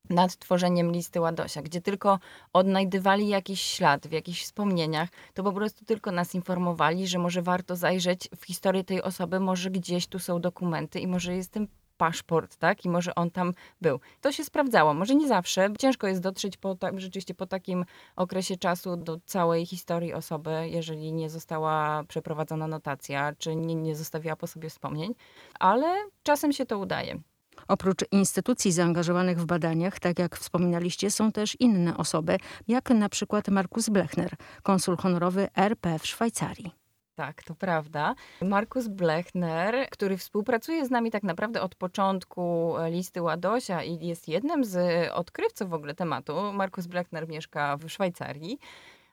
nad 0.10 0.38
tworzeniem 0.38 0.92
listy 0.92 1.22
Ładosia, 1.22 1.62
gdzie 1.62 1.82
tylko 1.82 2.20
odnajdywali 2.54 3.28
jakiś 3.28 3.62
ślad 3.62 4.08
w 4.08 4.12
jakichś 4.12 4.44
wspomnieniach, 4.44 5.10
to 5.34 5.44
po 5.44 5.52
prostu 5.52 5.86
tylko 5.86 6.12
nas 6.12 6.36
informowali, 6.36 7.08
że 7.08 7.20
może 7.20 7.42
warto 7.42 7.76
zajrzeć 7.76 8.30
w 8.38 8.46
historię 8.46 8.84
tej 8.84 9.02
osoby, 9.02 9.40
może 9.40 9.72
gdzieś 9.72 10.08
tu 10.08 10.20
są 10.20 10.42
dokumenty 10.42 11.00
i 11.00 11.08
może 11.08 11.36
jest 11.36 11.52
tym 11.52 11.68
paszport, 11.98 12.56
tak? 12.56 12.86
I 12.86 12.90
może 12.90 13.16
on 13.16 13.32
tam 13.32 13.54
był. 13.82 14.00
To 14.22 14.32
się 14.32 14.44
sprawdzało. 14.44 14.94
Może 14.94 15.16
nie 15.16 15.28
zawsze. 15.28 15.70
Ciężko 15.80 16.08
jest 16.08 16.22
dotrzeć 16.22 16.58
po 16.58 16.76
tak, 16.76 17.00
rzeczywiście 17.00 17.34
po 17.34 17.46
takim 17.46 17.86
okresie 18.16 18.58
czasu 18.58 18.98
do 18.98 19.20
całej 19.26 19.66
historii 19.66 20.14
osoby, 20.14 20.70
jeżeli 20.70 21.14
nie 21.14 21.30
została 21.30 22.04
przeprowadzona 22.04 22.68
notacja, 22.68 23.34
czy 23.38 23.56
nie, 23.56 23.76
nie 23.76 23.96
zostawiła 23.96 24.36
po 24.36 24.48
sobie 24.48 24.70
wspomnień, 24.70 25.16
ale 25.60 25.96
czasem 26.24 26.54
się 26.54 26.66
to 26.66 26.80
udaje. 26.80 27.20
Oprócz 27.68 28.00
instytucji 28.12 28.72
zaangażowanych 28.72 29.40
w 29.40 29.46
badaniach, 29.46 30.00
tak 30.00 30.20
jak 30.20 30.38
wspominaliście, 30.38 31.12
są 31.12 31.32
też 31.32 31.58
inne 31.60 31.98
osoby, 31.98 32.38
jak 32.68 32.90
na 32.90 33.10
przykład 33.10 33.48
Markus 33.50 33.90
Blechner, 33.90 34.36
konsul 34.64 34.98
honorowy 34.98 35.48
RP 35.56 36.00
w 36.00 36.08
Szwajcarii. 36.08 36.85
Tak, 37.16 37.44
to 37.44 37.56
prawda. 37.56 38.16
Markus 38.42 38.88
Blechner, 38.88 39.90
który 39.90 40.18
współpracuje 40.18 40.86
z 40.86 40.92
nami 40.92 41.12
tak 41.12 41.24
naprawdę 41.24 41.62
od 41.62 41.76
początku 41.76 42.78
e, 42.78 42.92
listy 42.92 43.22
Ładosia 43.22 43.84
i 43.84 44.08
jest 44.08 44.28
jednym 44.28 44.66
z 44.66 44.78
odkrywców 45.12 45.70
w 45.70 45.74
ogóle 45.74 45.96
tematu. 45.96 46.34
Markus 46.54 46.88
Blechner 46.88 47.28
mieszka 47.28 47.78
w 47.78 47.90
Szwajcarii. 47.90 48.60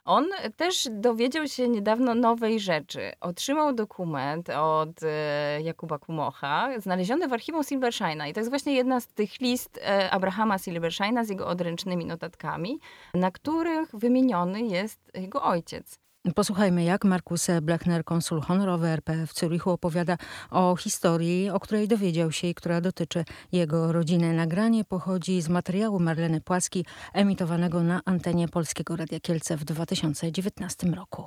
On 0.05 0.27
też 0.57 0.89
dowiedział 0.91 1.49
się 1.49 1.69
niedawno 1.69 2.15
nowej 2.15 2.61
rzeczy. 2.61 3.13
Otrzymał 3.21 3.73
dokument 3.73 4.51
od 4.51 5.03
e, 5.03 5.63
Jakuba 5.63 5.99
Kumocha, 5.99 6.81
znaleziony 6.81 7.29
w 7.29 7.33
archiwum 7.33 7.65
Silbersheina. 7.65 8.29
I 8.29 8.33
to 8.33 8.41
jest 8.41 8.51
właśnie 8.51 8.75
jedna 8.75 9.01
z 9.01 9.07
tych 9.07 9.41
list 9.41 9.81
e, 9.83 10.11
Abrahama 10.11 10.59
Silbersheina 10.59 11.25
z 11.25 11.29
jego 11.29 11.47
odręcznymi 11.47 12.07
notatkami, 12.07 12.81
na 13.15 13.31
których 13.31 13.97
wymieniony 13.97 14.63
jest 14.63 15.11
jego 15.15 15.43
ojciec. 15.43 16.02
Posłuchajmy, 16.31 16.85
jak 16.85 17.05
Markus 17.05 17.47
Blechner, 17.63 18.05
konsul 18.05 18.41
honorowy 18.41 18.89
RP 18.89 19.27
w 19.27 19.33
Zurichu, 19.33 19.71
opowiada 19.71 20.17
o 20.51 20.77
historii, 20.77 21.51
o 21.51 21.61
której 21.61 21.89
dowiedział 21.89 22.33
się 22.33 22.49
i 22.49 22.55
która 22.55 22.81
dotyczy 22.81 23.25
jego 23.53 23.93
rodziny. 23.93 24.33
Nagranie 24.33 24.85
pochodzi 24.85 25.41
z 25.41 25.49
materiału 25.49 26.01
Marleny 26.01 26.41
Płaski, 26.41 26.85
emitowanego 27.13 27.83
na 27.83 28.01
antenie 28.05 28.49
Polskiego 28.49 28.97
Radia 28.97 29.21
Kielce 29.21 29.57
w 29.57 29.65
2019 29.65 30.87
roku. 30.87 31.25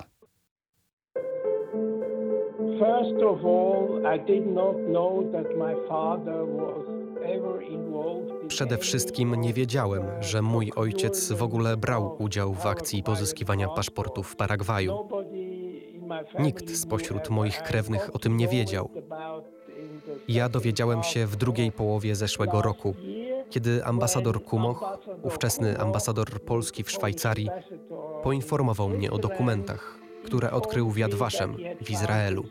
First 2.78 3.22
of 3.22 3.44
all, 3.44 4.14
I 4.14 4.18
did 4.26 4.46
not 4.46 4.76
know 4.88 5.24
that 5.32 5.46
my 5.58 5.74
father 5.88 6.44
was 6.46 6.95
Przede 8.48 8.78
wszystkim 8.78 9.34
nie 9.34 9.52
wiedziałem, 9.52 10.02
że 10.20 10.42
mój 10.42 10.72
ojciec 10.76 11.32
w 11.32 11.42
ogóle 11.42 11.76
brał 11.76 12.16
udział 12.18 12.54
w 12.54 12.66
akcji 12.66 13.02
pozyskiwania 13.02 13.68
paszportów 13.68 14.28
w 14.28 14.36
Paragwaju. 14.36 15.08
Nikt 16.38 16.76
spośród 16.76 17.30
moich 17.30 17.62
krewnych 17.62 18.10
o 18.14 18.18
tym 18.18 18.36
nie 18.36 18.48
wiedział. 18.48 18.90
Ja 20.28 20.48
dowiedziałem 20.48 21.02
się 21.02 21.26
w 21.26 21.36
drugiej 21.36 21.72
połowie 21.72 22.14
zeszłego 22.14 22.62
roku, 22.62 22.94
kiedy 23.50 23.84
ambasador 23.84 24.44
Kumoch, 24.44 24.98
ówczesny 25.22 25.78
ambasador 25.78 26.26
Polski 26.40 26.84
w 26.84 26.90
Szwajcarii, 26.90 27.50
poinformował 28.22 28.88
mnie 28.88 29.10
o 29.10 29.18
dokumentach, 29.18 29.98
które 30.24 30.50
odkrył 30.50 30.90
w 30.90 30.98
Jadwaszem 30.98 31.56
w 31.84 31.90
Izraelu. 31.90 32.44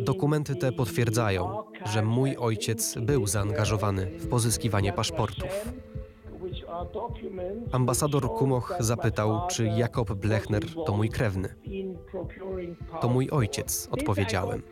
Dokumenty 0.00 0.56
te 0.56 0.72
potwierdzają, 0.72 1.62
że 1.84 2.02
mój 2.02 2.36
ojciec 2.36 2.98
był 2.98 3.26
zaangażowany 3.26 4.06
w 4.06 4.28
pozyskiwanie 4.28 4.92
paszportów. 4.92 5.48
Ambasador 7.72 8.34
Kumoch 8.34 8.76
zapytał, 8.80 9.40
czy 9.50 9.66
Jakob 9.66 10.12
Blechner 10.12 10.62
to 10.86 10.96
mój 10.96 11.08
krewny. 11.08 11.54
To 13.00 13.08
mój 13.08 13.30
ojciec, 13.30 13.88
odpowiedziałem. 13.90 14.62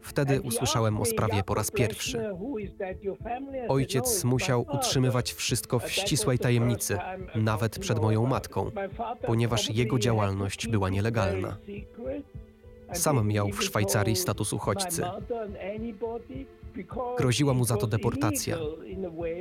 Wtedy 0.00 0.40
usłyszałem 0.42 1.00
o 1.00 1.04
sprawie 1.04 1.42
po 1.42 1.54
raz 1.54 1.70
pierwszy. 1.70 2.30
Ojciec 3.68 4.24
musiał 4.24 4.66
utrzymywać 4.72 5.32
wszystko 5.32 5.78
w 5.78 5.90
ścisłej 5.90 6.38
tajemnicy, 6.38 6.98
nawet 7.34 7.78
przed 7.78 8.00
moją 8.00 8.26
matką, 8.26 8.70
ponieważ 9.26 9.70
jego 9.70 9.98
działalność 9.98 10.68
była 10.68 10.90
nielegalna. 10.90 11.56
Sam 12.92 13.28
miał 13.28 13.48
w 13.48 13.64
Szwajcarii 13.64 14.16
status 14.16 14.52
uchodźcy. 14.52 15.02
Groziła 17.18 17.54
mu 17.54 17.64
za 17.64 17.76
to 17.76 17.86
deportacja. 17.86 18.58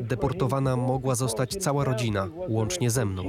Deportowana 0.02 0.76
mogła 0.76 1.16
zostać 1.16 1.52
cała 1.56 1.84
rodzina, 1.84 2.30
łącznie 2.48 2.90
ze 2.90 3.06
mną. 3.06 3.24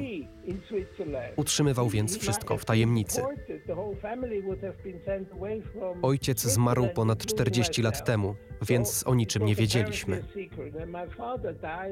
Utrzymywał 1.36 1.88
więc 1.88 2.18
wszystko 2.18 2.56
w 2.56 2.64
tajemnicy. 2.64 3.22
Ojciec 6.02 6.42
zmarł 6.42 6.88
ponad 6.94 7.26
40 7.26 7.82
lat 7.82 8.04
temu, 8.04 8.34
więc 8.62 9.06
o 9.06 9.14
niczym 9.14 9.44
nie 9.44 9.54
wiedzieliśmy. 9.54 10.24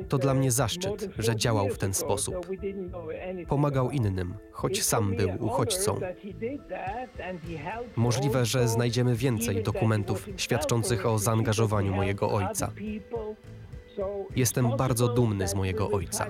To 0.09 0.19
dla 0.19 0.35
mnie 0.35 0.51
zaszczyt, 0.51 1.09
że 1.19 1.37
działał 1.37 1.69
w 1.69 1.79
ten 1.79 1.95
sposób. 1.95 2.35
Pomagał 3.49 3.91
innym, 3.91 4.35
choć 4.53 4.83
sam 4.83 5.17
był 5.17 5.31
uchodźcą. 5.41 6.01
Możliwe, 7.97 8.45
że 8.45 8.69
znajdziemy 8.69 9.15
więcej 9.17 9.63
dokumentów 9.63 10.29
świadczących 10.37 11.07
o 11.07 11.19
zaangażowaniu 11.19 11.95
mojego 11.95 12.31
ojca. 12.31 12.73
Jestem 14.37 14.77
bardzo 14.77 15.09
dumny 15.09 15.49
z 15.49 15.55
mojego 15.55 15.91
ojca. 15.91 16.27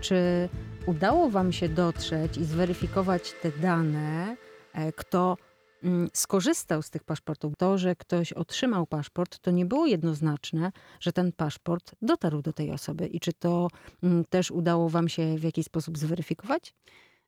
Czy 0.00 0.48
udało 0.86 1.30
Wam 1.30 1.52
się 1.52 1.68
dotrzeć 1.68 2.38
i 2.38 2.44
zweryfikować 2.44 3.32
te 3.42 3.50
dane, 3.50 4.36
e, 4.72 4.92
kto 4.92 5.36
mm, 5.82 6.08
skorzystał 6.12 6.82
z 6.82 6.90
tych 6.90 7.04
paszportów. 7.04 7.52
To, 7.58 7.78
że 7.78 7.96
ktoś 7.96 8.32
otrzymał 8.32 8.86
paszport, 8.86 9.38
to 9.38 9.50
nie 9.50 9.66
było 9.66 9.86
jednoznaczne, 9.86 10.72
że 11.00 11.12
ten 11.12 11.32
paszport 11.32 11.94
dotarł 12.02 12.42
do 12.42 12.52
tej 12.52 12.70
osoby. 12.70 13.06
I 13.06 13.20
czy 13.20 13.32
to 13.32 13.68
mm, 14.02 14.24
też 14.24 14.50
udało 14.50 14.88
Wam 14.88 15.08
się 15.08 15.38
w 15.38 15.42
jakiś 15.42 15.66
sposób 15.66 15.98
zweryfikować? 15.98 16.74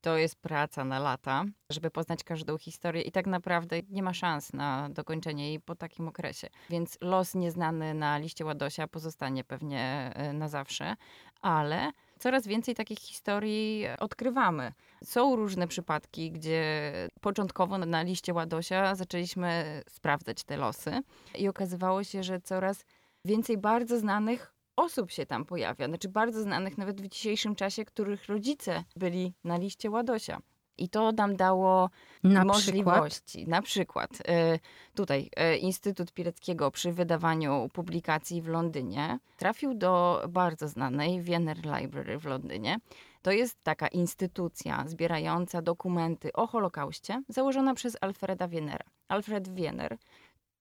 To 0.02 0.16
jest 0.16 0.36
praca 0.36 0.84
na 0.84 0.98
lata, 0.98 1.44
żeby 1.70 1.90
poznać 1.90 2.24
każdą 2.24 2.58
historię 2.58 3.02
i 3.02 3.12
tak 3.12 3.26
naprawdę 3.26 3.80
nie 3.90 4.02
ma 4.02 4.14
szans 4.14 4.52
na 4.52 4.88
dokończenie 4.90 5.48
jej 5.48 5.60
po 5.60 5.74
takim 5.74 6.08
okresie. 6.08 6.48
Więc 6.70 6.98
los 7.00 7.34
nieznany 7.34 7.94
na 7.94 8.18
liście 8.18 8.44
Ładosia 8.44 8.88
pozostanie 8.88 9.44
pewnie 9.44 10.12
e, 10.14 10.32
na 10.32 10.48
zawsze, 10.48 10.96
ale 11.40 11.92
coraz 12.18 12.46
więcej 12.46 12.74
takich 12.74 12.98
historii 12.98 13.84
odkrywamy. 13.98 14.72
Są 15.04 15.36
różne 15.36 15.68
przypadki, 15.68 16.30
gdzie 16.30 16.92
początkowo 17.20 17.78
na 17.78 18.02
liście 18.02 18.34
Ładosia 18.34 18.94
zaczęliśmy 18.94 19.82
sprawdzać 19.88 20.44
te 20.44 20.56
losy 20.56 21.00
i 21.38 21.48
okazywało 21.48 22.04
się, 22.04 22.22
że 22.22 22.40
coraz 22.40 22.84
więcej 23.24 23.58
bardzo 23.58 23.98
znanych 23.98 24.54
osób 24.76 25.10
się 25.10 25.26
tam 25.26 25.44
pojawia, 25.44 25.88
znaczy 25.88 26.08
bardzo 26.08 26.42
znanych 26.42 26.78
nawet 26.78 27.00
w 27.00 27.08
dzisiejszym 27.08 27.54
czasie, 27.54 27.84
których 27.84 28.26
rodzice 28.26 28.84
byli 28.96 29.34
na 29.44 29.56
liście 29.56 29.90
Ładosia. 29.90 30.42
I 30.78 30.88
to 30.88 31.12
nam 31.12 31.36
dało 31.36 31.90
na 32.22 32.44
możliwości. 32.44 33.38
Przykład? 33.38 33.48
Na 33.48 33.62
przykład 33.62 34.10
e, 34.28 34.58
tutaj 34.94 35.30
e, 35.36 35.56
Instytut 35.56 36.12
Pileckiego 36.12 36.70
przy 36.70 36.92
wydawaniu 36.92 37.68
publikacji 37.72 38.42
w 38.42 38.48
Londynie 38.48 39.18
trafił 39.36 39.74
do 39.74 40.22
bardzo 40.28 40.68
znanej 40.68 41.22
Wiener 41.22 41.56
Library 41.56 42.18
w 42.18 42.24
Londynie. 42.24 42.76
To 43.22 43.30
jest 43.32 43.62
taka 43.62 43.88
instytucja 43.88 44.84
zbierająca 44.86 45.62
dokumenty 45.62 46.32
o 46.32 46.46
Holokauście, 46.46 47.22
założona 47.28 47.74
przez 47.74 47.96
Alfreda 48.00 48.48
Wienera. 48.48 48.84
Alfred 49.08 49.54
Wiener 49.54 49.98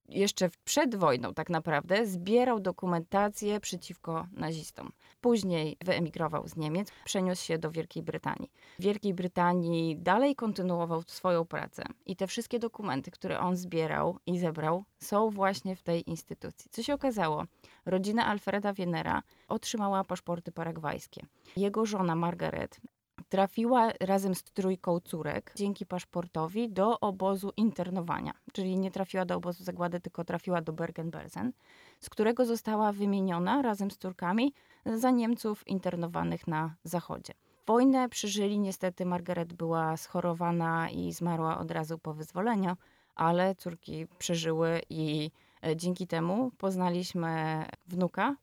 jeszcze 0.09 0.49
przed 0.63 0.95
wojną 0.95 1.33
tak 1.33 1.49
naprawdę 1.49 2.05
zbierał 2.05 2.59
dokumentację 2.59 3.59
przeciwko 3.59 4.27
nazistom. 4.31 4.91
Później 5.21 5.77
wyemigrował 5.85 6.47
z 6.47 6.55
Niemiec, 6.55 6.91
przeniósł 7.05 7.45
się 7.45 7.57
do 7.57 7.71
Wielkiej 7.71 8.03
Brytanii. 8.03 8.51
W 8.79 8.83
Wielkiej 8.83 9.13
Brytanii 9.13 9.97
dalej 9.97 10.35
kontynuował 10.35 11.03
swoją 11.07 11.45
pracę 11.45 11.83
i 12.05 12.15
te 12.15 12.27
wszystkie 12.27 12.59
dokumenty, 12.59 13.11
które 13.11 13.39
on 13.39 13.55
zbierał 13.55 14.17
i 14.25 14.39
zebrał, 14.39 14.83
są 14.99 15.29
właśnie 15.29 15.75
w 15.75 15.83
tej 15.83 16.09
instytucji. 16.09 16.71
Co 16.71 16.83
się 16.83 16.93
okazało? 16.93 17.43
Rodzina 17.85 18.25
Alfreda 18.25 18.73
Wienera 18.73 19.23
otrzymała 19.47 20.03
paszporty 20.03 20.51
paragwajskie. 20.51 21.25
Jego 21.57 21.85
żona 21.85 22.15
Margaret 22.15 22.81
trafiła 23.29 23.89
razem 23.99 24.35
z 24.35 24.43
trójką 24.43 24.99
córek 24.99 25.53
dzięki 25.55 25.85
paszportowi 25.85 26.69
do 26.69 26.99
obozu 26.99 27.51
internowania. 27.57 28.33
Czyli 28.53 28.77
nie 28.77 28.91
trafiła 28.91 29.25
do 29.25 29.35
obozu 29.35 29.63
zagłady, 29.63 29.99
tylko 29.99 30.23
trafiła 30.23 30.61
do 30.61 30.73
Bergen-Belsen, 30.73 31.51
z 31.99 32.09
którego 32.09 32.45
została 32.45 32.91
wymieniona 32.91 33.61
razem 33.61 33.91
z 33.91 33.97
córkami 33.97 34.53
za 34.85 35.11
Niemców 35.11 35.67
internowanych 35.67 36.47
na 36.47 36.75
zachodzie. 36.83 37.33
Wojnę 37.67 38.09
przeżyli, 38.09 38.59
niestety 38.59 39.05
Margaret 39.05 39.53
była 39.53 39.97
schorowana 39.97 40.89
i 40.89 41.13
zmarła 41.13 41.57
od 41.57 41.71
razu 41.71 41.99
po 41.99 42.13
wyzwoleniu, 42.13 42.75
ale 43.15 43.55
córki 43.55 44.07
przeżyły 44.17 44.81
i 44.89 45.31
e, 45.65 45.75
dzięki 45.75 46.07
temu 46.07 46.51
poznaliśmy 46.57 47.65
wnuka 47.87 48.35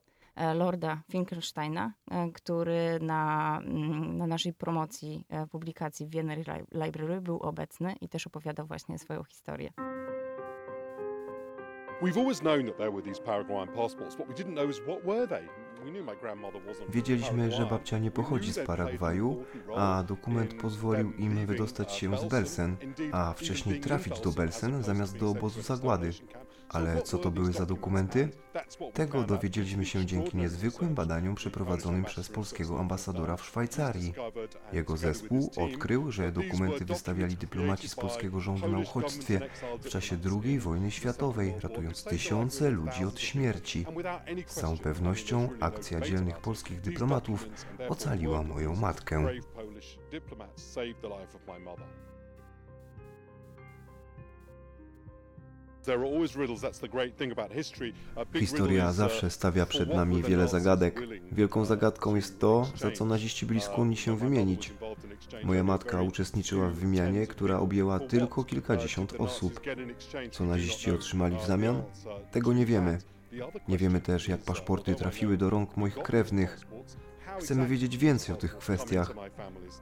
Lorda 0.54 1.02
Finkelsteina, 1.10 1.92
e, 2.10 2.32
który 2.32 2.98
na, 3.02 3.58
mm, 3.64 4.16
na 4.16 4.26
naszej 4.26 4.54
promocji 4.54 5.24
e, 5.28 5.46
publikacji 5.46 6.06
w 6.06 6.10
Vienna 6.10 6.34
Library 6.72 7.20
był 7.20 7.38
obecny 7.38 7.94
i 8.00 8.08
też 8.08 8.26
opowiadał 8.26 8.66
właśnie 8.66 8.98
swoją 8.98 9.24
historię. 9.24 9.72
Wiedzieliśmy, 16.88 17.50
że 17.50 17.66
babcia 17.66 17.98
nie 17.98 18.10
pochodzi 18.10 18.52
z 18.52 18.58
Paragwaju, 18.58 19.44
a 19.76 20.04
dokument 20.08 20.54
pozwolił 20.54 21.12
im 21.12 21.46
wydostać 21.46 21.92
się 21.92 22.18
z 22.18 22.24
Belsen, 22.24 22.76
a 23.12 23.32
wcześniej 23.32 23.80
trafić 23.80 24.20
do 24.20 24.30
Belsen 24.30 24.82
zamiast 24.82 25.18
do 25.18 25.30
obozu 25.30 25.62
zagłady. 25.62 26.10
Ale 26.68 27.02
co 27.02 27.18
to 27.18 27.30
były 27.30 27.52
za 27.52 27.66
dokumenty? 27.66 28.28
Tego 28.92 29.22
dowiedzieliśmy 29.22 29.84
się 29.86 30.06
dzięki 30.06 30.36
niezwykłym 30.36 30.94
badaniom 30.94 31.34
przeprowadzonym 31.34 32.04
przez 32.04 32.28
polskiego 32.28 32.80
ambasadora 32.80 33.36
w 33.36 33.44
Szwajcarii. 33.44 34.14
Jego 34.72 34.96
zespół 34.96 35.50
odkrył, 35.56 36.12
że 36.12 36.32
dokumenty 36.32 36.84
wystawiali 36.84 37.36
dyplomaci 37.36 37.88
z 37.88 37.94
polskiego 37.94 38.40
rządu 38.40 38.68
na 38.68 38.78
uchodźstwie 38.78 39.40
w 39.80 39.88
czasie 39.88 40.18
II 40.44 40.58
wojny 40.58 40.90
światowej, 40.90 41.54
ratując 41.60 42.04
tysiące 42.04 42.70
ludzi 42.70 43.04
od 43.04 43.20
śmierci. 43.20 43.86
Z 44.46 44.54
całą 44.54 44.78
pewnością 44.78 45.48
akcja 45.60 46.00
dzielnych 46.00 46.38
polskich 46.38 46.80
dyplomatów 46.80 47.48
ocaliła 47.88 48.42
moją 48.42 48.76
matkę. 48.76 49.26
Historia 58.34 58.92
zawsze 58.92 59.30
stawia 59.30 59.66
przed 59.66 59.88
nami 59.88 60.22
wiele 60.22 60.48
zagadek. 60.48 61.00
Wielką 61.32 61.64
zagadką 61.64 62.16
jest 62.16 62.40
to, 62.40 62.66
za 62.76 62.90
co 62.90 63.04
naziści 63.04 63.46
byli 63.46 63.60
skłonni 63.60 63.96
się 63.96 64.16
wymienić. 64.16 64.72
Moja 65.44 65.64
matka 65.64 66.02
uczestniczyła 66.02 66.68
w 66.68 66.74
wymianie, 66.74 67.26
która 67.26 67.58
objęła 67.58 68.00
tylko 68.00 68.44
kilkadziesiąt 68.44 69.14
osób. 69.18 69.60
Co 70.30 70.44
naziści 70.44 70.90
otrzymali 70.90 71.36
w 71.36 71.46
zamian? 71.46 71.82
Tego 72.30 72.52
nie 72.52 72.66
wiemy. 72.66 72.98
Nie 73.68 73.78
wiemy 73.78 74.00
też, 74.00 74.28
jak 74.28 74.40
paszporty 74.40 74.94
trafiły 74.94 75.36
do 75.36 75.50
rąk 75.50 75.76
moich 75.76 75.94
krewnych. 75.94 76.60
Chcemy 77.40 77.66
wiedzieć 77.66 77.96
więcej 77.96 78.34
o 78.34 78.38
tych 78.38 78.58
kwestiach. 78.58 79.12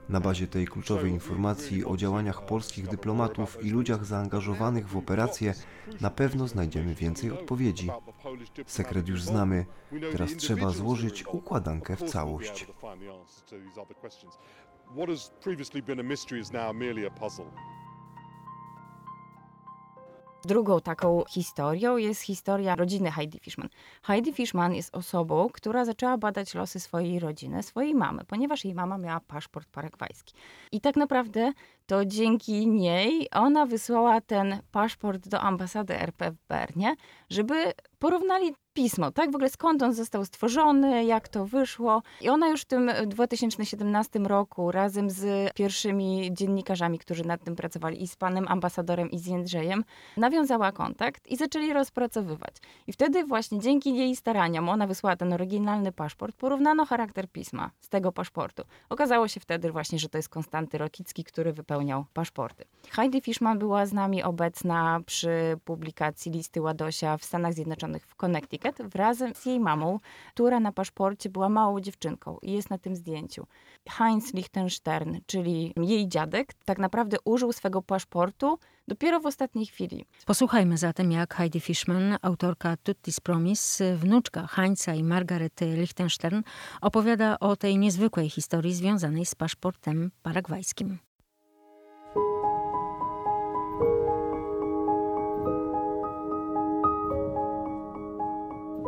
Na 0.09 0.19
bazie 0.19 0.47
tej 0.47 0.67
kluczowej 0.67 1.11
informacji 1.11 1.85
o 1.85 1.97
działaniach 1.97 2.45
polskich 2.45 2.87
dyplomatów 2.87 3.65
i 3.65 3.69
ludziach 3.69 4.05
zaangażowanych 4.05 4.87
w 4.87 4.97
operację 4.97 5.53
na 6.01 6.09
pewno 6.09 6.47
znajdziemy 6.47 6.95
więcej 6.95 7.31
odpowiedzi. 7.31 7.89
Sekret 8.65 9.07
już 9.07 9.23
znamy, 9.23 9.65
teraz 10.11 10.35
trzeba 10.35 10.69
złożyć 10.69 11.25
układankę 11.27 11.95
w 11.95 12.03
całość. 12.03 12.67
What 14.95 15.09
has 15.09 15.31
previously 15.41 15.81
been 15.81 15.99
a 15.99 16.03
mystery 16.03 16.41
is 16.41 16.51
now 16.51 16.75
merely 16.75 17.07
a 17.07 17.09
puzzle. 17.09 17.45
Drugą 20.47 20.81
taką 20.81 21.23
historią 21.29 21.97
jest 21.97 22.21
historia 22.21 22.75
rodziny 22.75 23.11
Heidi 23.11 23.39
Fishman. 23.39 23.69
Heidi 24.03 24.33
Fishman 24.33 24.73
jest 24.73 24.95
osobą, 24.95 25.49
która 25.53 25.85
zaczęła 25.85 26.17
badać 26.17 26.53
losy 26.53 26.79
swojej 26.79 27.19
rodziny, 27.19 27.63
swojej 27.63 27.95
mamy, 27.95 28.25
ponieważ 28.25 28.65
jej 28.65 28.73
mama 28.73 28.97
miała 28.97 29.19
paszport 29.19 29.69
paragwajski. 29.69 30.33
I 30.71 30.81
tak 30.81 30.95
naprawdę 30.95 31.53
to 31.87 32.05
dzięki 32.05 32.67
niej 32.67 33.27
ona 33.31 33.65
wysłała 33.65 34.21
ten 34.21 34.59
paszport 34.71 35.27
do 35.27 35.39
ambasady 35.39 35.99
RP 35.99 36.31
w 36.31 36.47
Bernie, 36.47 36.95
żeby 37.29 37.73
porównali 37.99 38.53
pismo, 38.77 39.11
tak? 39.11 39.31
W 39.31 39.35
ogóle 39.35 39.49
skąd 39.49 39.83
on 39.83 39.93
został 39.93 40.25
stworzony, 40.25 41.05
jak 41.05 41.27
to 41.27 41.45
wyszło. 41.45 42.01
I 42.21 42.29
ona 42.29 42.49
już 42.49 42.61
w 42.61 42.65
tym 42.65 42.91
2017 43.05 44.19
roku 44.19 44.71
razem 44.71 45.09
z 45.09 45.53
pierwszymi 45.53 46.29
dziennikarzami, 46.33 46.99
którzy 46.99 47.25
nad 47.25 47.43
tym 47.43 47.55
pracowali, 47.55 48.03
i 48.03 48.07
z 48.07 48.15
panem 48.15 48.45
ambasadorem, 48.47 49.11
i 49.11 49.19
z 49.19 49.25
Jędrzejem, 49.25 49.83
nawiązała 50.17 50.71
kontakt 50.71 51.27
i 51.27 51.35
zaczęli 51.35 51.73
rozpracowywać. 51.73 52.55
I 52.87 52.93
wtedy 52.93 53.23
właśnie 53.23 53.59
dzięki 53.59 53.95
jej 53.95 54.15
staraniom, 54.15 54.69
ona 54.69 54.87
wysłała 54.87 55.15
ten 55.15 55.33
oryginalny 55.33 55.91
paszport, 55.91 56.35
porównano 56.35 56.85
charakter 56.85 57.29
pisma 57.29 57.71
z 57.79 57.89
tego 57.89 58.11
paszportu. 58.11 58.63
Okazało 58.89 59.27
się 59.27 59.39
wtedy 59.39 59.71
właśnie, 59.71 59.99
że 59.99 60.09
to 60.09 60.17
jest 60.17 60.29
Konstanty 60.29 60.77
Rokicki, 60.77 61.23
który 61.23 61.53
wypełniał 61.77 62.05
paszporty. 62.13 62.65
Heidi 62.91 63.21
Fishman 63.21 63.59
była 63.59 63.85
z 63.85 63.93
nami 63.93 64.23
obecna 64.23 64.99
przy 65.05 65.59
publikacji 65.65 66.31
listy 66.31 66.61
Ładosia 66.61 67.17
w 67.17 67.25
Stanach 67.25 67.53
Zjednoczonych 67.53 68.07
w 68.07 68.15
Connecticut 68.15 68.75
wraz 68.81 69.17
z 69.17 69.45
jej 69.45 69.59
mamą, 69.59 69.99
która 70.33 70.59
na 70.59 70.71
paszporcie 70.71 71.29
była 71.29 71.49
małą 71.49 71.79
dziewczynką 71.79 72.37
i 72.41 72.51
jest 72.51 72.69
na 72.69 72.77
tym 72.77 72.95
zdjęciu. 72.95 73.47
Heinz 73.89 74.33
Lichtenstern, 74.33 75.17
czyli 75.25 75.73
jej 75.77 76.07
dziadek, 76.07 76.53
tak 76.65 76.77
naprawdę 76.77 77.17
użył 77.25 77.51
swego 77.53 77.81
paszportu 77.81 78.59
dopiero 78.87 79.19
w 79.19 79.25
ostatniej 79.25 79.65
chwili. 79.65 80.05
Posłuchajmy 80.25 80.77
zatem, 80.77 81.11
jak 81.11 81.35
Heidi 81.35 81.59
Fishman, 81.59 82.17
autorka 82.21 82.75
Tutti's 82.75 83.21
Promise, 83.21 83.95
wnuczka 83.95 84.47
Heinza 84.47 84.93
i 84.93 85.03
Margarety 85.03 85.65
Lichtenstern, 85.65 86.41
opowiada 86.81 87.39
o 87.39 87.55
tej 87.55 87.77
niezwykłej 87.77 88.29
historii 88.29 88.73
związanej 88.73 89.25
z 89.25 89.35
paszportem 89.35 90.11
paragwajskim. 90.23 91.06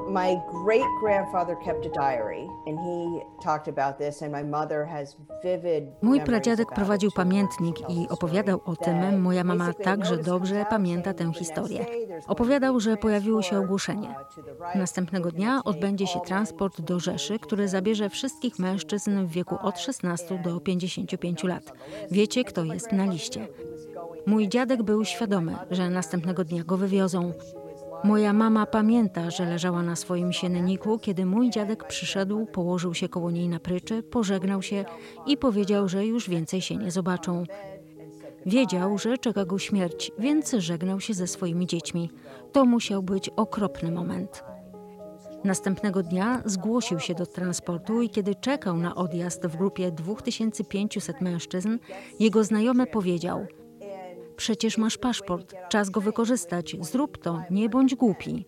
My 0.09 0.41
great 0.65 0.87
grandfather 0.99 1.55
kept 1.65 1.85
a 1.85 1.89
diary 1.89 2.47
and 2.67 2.79
he 2.79 3.21
talked 3.43 3.67
about 3.67 3.97
this 3.97 4.21
and 4.21 4.31
my 4.31 4.43
mother 4.43 4.85
has 4.85 5.15
vivid 5.43 5.83
Mój 6.01 6.21
pradziadek 6.21 6.67
prowadził 6.75 7.11
pamiętnik 7.11 7.75
i 7.89 8.09
opowiadał 8.09 8.61
o 8.65 8.75
tym. 8.75 9.21
Moja 9.21 9.43
mama 9.43 9.73
także 9.73 10.17
dobrze 10.17 10.65
pamięta 10.69 11.13
tę 11.13 11.33
historię. 11.33 11.85
Opowiadał, 12.27 12.79
że 12.79 12.97
pojawiło 12.97 13.41
się 13.41 13.59
ogłoszenie. 13.59 14.15
Następnego 14.75 15.31
dnia 15.31 15.61
odbędzie 15.65 16.07
się 16.07 16.19
transport 16.19 16.81
do 16.81 16.99
Rzeszy, 16.99 17.39
który 17.39 17.67
zabierze 17.67 18.09
wszystkich 18.09 18.59
mężczyzn 18.59 19.25
w 19.25 19.31
wieku 19.31 19.57
od 19.61 19.79
16 19.79 20.41
do 20.43 20.59
55 20.59 21.43
lat. 21.43 21.73
Wiecie, 22.11 22.43
kto 22.43 22.63
jest 22.63 22.91
na 22.91 23.05
liście. 23.05 23.47
Mój 24.25 24.49
dziadek 24.49 24.83
był 24.83 25.05
świadomy, 25.05 25.55
że 25.71 25.89
następnego 25.89 26.43
dnia 26.43 26.63
go 26.63 26.77
wywiozą. 26.77 27.33
Moja 28.03 28.33
mama 28.33 28.65
pamięta, 28.65 29.31
że 29.31 29.45
leżała 29.45 29.83
na 29.83 29.95
swoim 29.95 30.33
sienniku, 30.33 30.99
kiedy 30.99 31.25
mój 31.25 31.49
dziadek 31.49 31.87
przyszedł, 31.87 32.45
położył 32.45 32.93
się 32.93 33.09
koło 33.09 33.31
niej 33.31 33.49
na 33.49 33.59
pryczy, 33.59 34.03
pożegnał 34.03 34.61
się 34.61 34.85
i 35.27 35.37
powiedział, 35.37 35.89
że 35.89 36.05
już 36.05 36.29
więcej 36.29 36.61
się 36.61 36.75
nie 36.75 36.91
zobaczą. 36.91 37.43
Wiedział, 38.45 38.97
że 38.97 39.17
czeka 39.17 39.45
go 39.45 39.59
śmierć, 39.59 40.11
więc 40.19 40.53
żegnał 40.53 40.99
się 40.99 41.13
ze 41.13 41.27
swoimi 41.27 41.67
dziećmi. 41.67 42.11
To 42.51 42.65
musiał 42.65 43.03
być 43.03 43.29
okropny 43.29 43.91
moment. 43.91 44.43
Następnego 45.43 46.03
dnia 46.03 46.41
zgłosił 46.45 46.99
się 46.99 47.15
do 47.15 47.25
transportu 47.25 48.01
i 48.01 48.09
kiedy 48.09 48.35
czekał 48.35 48.77
na 48.77 48.95
odjazd 48.95 49.47
w 49.47 49.57
grupie 49.57 49.91
2500 49.91 51.21
mężczyzn, 51.21 51.77
jego 52.19 52.43
znajomy 52.43 52.87
powiedział– 52.87 53.45
Przecież 54.39 54.77
masz 54.77 54.97
paszport, 54.97 55.55
czas 55.69 55.89
go 55.89 56.01
wykorzystać, 56.01 56.75
zrób 56.81 57.17
to, 57.17 57.41
nie 57.51 57.69
bądź 57.69 57.95
głupi. 57.95 58.45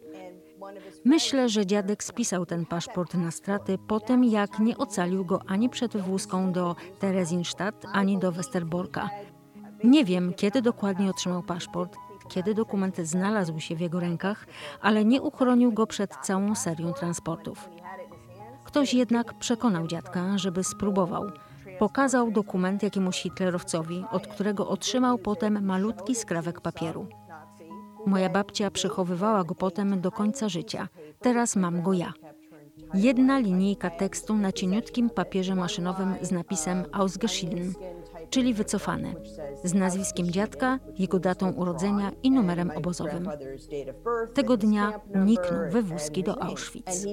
Myślę, 1.05 1.49
że 1.49 1.65
dziadek 1.65 2.03
spisał 2.03 2.45
ten 2.45 2.65
paszport 2.65 3.13
na 3.13 3.31
straty 3.31 3.77
po 3.87 3.99
tym, 3.99 4.23
jak 4.23 4.59
nie 4.59 4.77
ocalił 4.77 5.25
go 5.25 5.41
ani 5.47 5.69
przed 5.69 5.93
wywózką 5.93 6.51
do 6.51 6.75
Terezinstadt, 6.99 7.85
ani 7.93 8.17
do 8.17 8.31
Westerborka. 8.31 9.09
Nie 9.83 10.05
wiem, 10.05 10.33
kiedy 10.33 10.61
dokładnie 10.61 11.09
otrzymał 11.09 11.43
paszport, 11.43 11.95
kiedy 12.29 12.53
dokument 12.53 12.97
znalazł 12.97 13.59
się 13.59 13.75
w 13.75 13.79
jego 13.79 13.99
rękach, 13.99 14.47
ale 14.81 15.05
nie 15.05 15.21
uchronił 15.21 15.71
go 15.71 15.87
przed 15.87 16.15
całą 16.23 16.55
serią 16.55 16.93
transportów. 16.93 17.69
Ktoś 18.63 18.93
jednak 18.93 19.33
przekonał 19.33 19.87
dziadka, 19.87 20.37
żeby 20.37 20.63
spróbował– 20.63 21.31
Pokazał 21.81 22.31
dokument 22.31 22.83
jakiemuś 22.83 23.21
hitlerowcowi, 23.21 24.05
od 24.11 24.27
którego 24.27 24.67
otrzymał 24.67 25.17
potem 25.17 25.65
malutki 25.65 26.15
skrawek 26.15 26.61
papieru. 26.61 27.07
Moja 28.05 28.29
babcia 28.29 28.71
przechowywała 28.71 29.43
go 29.43 29.55
potem 29.55 30.01
do 30.01 30.11
końca 30.11 30.49
życia. 30.49 30.87
Teraz 31.19 31.55
mam 31.55 31.81
go 31.81 31.93
ja. 31.93 32.13
Jedna 32.93 33.39
linijka 33.39 33.89
tekstu 33.89 34.35
na 34.35 34.51
cieniutkim 34.51 35.09
papierze 35.09 35.55
maszynowym 35.55 36.15
z 36.21 36.31
napisem 36.31 36.85
Ausgeschieden, 36.91 37.73
czyli 38.29 38.53
wycofany, 38.53 39.15
z 39.63 39.73
nazwiskiem 39.73 40.31
dziadka, 40.31 40.79
jego 40.99 41.19
datą 41.19 41.51
urodzenia 41.51 42.11
i 42.23 42.31
numerem 42.31 42.71
obozowym. 42.75 43.29
Tego 44.33 44.57
dnia 44.57 44.99
uniknął 45.15 45.69
wywózki 45.71 46.23
do 46.23 46.43
Auschwitz. 46.43 47.05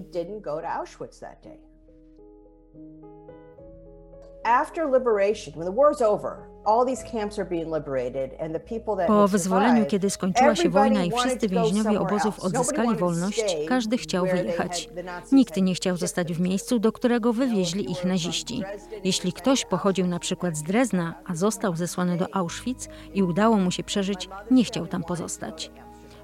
Po 9.07 9.29
wyzwoleniu, 9.29 9.87
kiedy 9.87 10.11
skończyła 10.11 10.55
się 10.55 10.69
wojna 10.69 11.05
i 11.05 11.11
wszyscy 11.11 11.49
więźniowie 11.49 12.01
obozów 12.01 12.41
odzyskali 12.41 12.97
wolność, 12.97 13.57
każdy 13.69 13.99
chciał 13.99 14.27
wyjechać. 14.27 14.89
Nikt 15.33 15.57
nie 15.57 15.75
chciał 15.75 15.97
zostać 15.97 16.33
w 16.33 16.41
miejscu, 16.41 16.79
do 16.79 16.93
którego 16.93 17.33
wywieźli 17.33 17.91
ich 17.91 18.05
naziści. 18.05 18.63
Jeśli 19.05 19.33
ktoś 19.33 19.65
pochodził 19.65 20.07
na 20.07 20.19
przykład 20.19 20.57
z 20.57 20.63
Drezna, 20.63 21.15
a 21.27 21.35
został 21.35 21.77
zesłany 21.77 22.17
do 22.17 22.27
Auschwitz 22.37 22.89
i 23.15 23.23
udało 23.23 23.57
mu 23.57 23.71
się 23.71 23.83
przeżyć, 23.83 24.29
nie 24.51 24.65
chciał 24.65 24.87
tam 24.87 25.05
pozostać. 25.05 25.71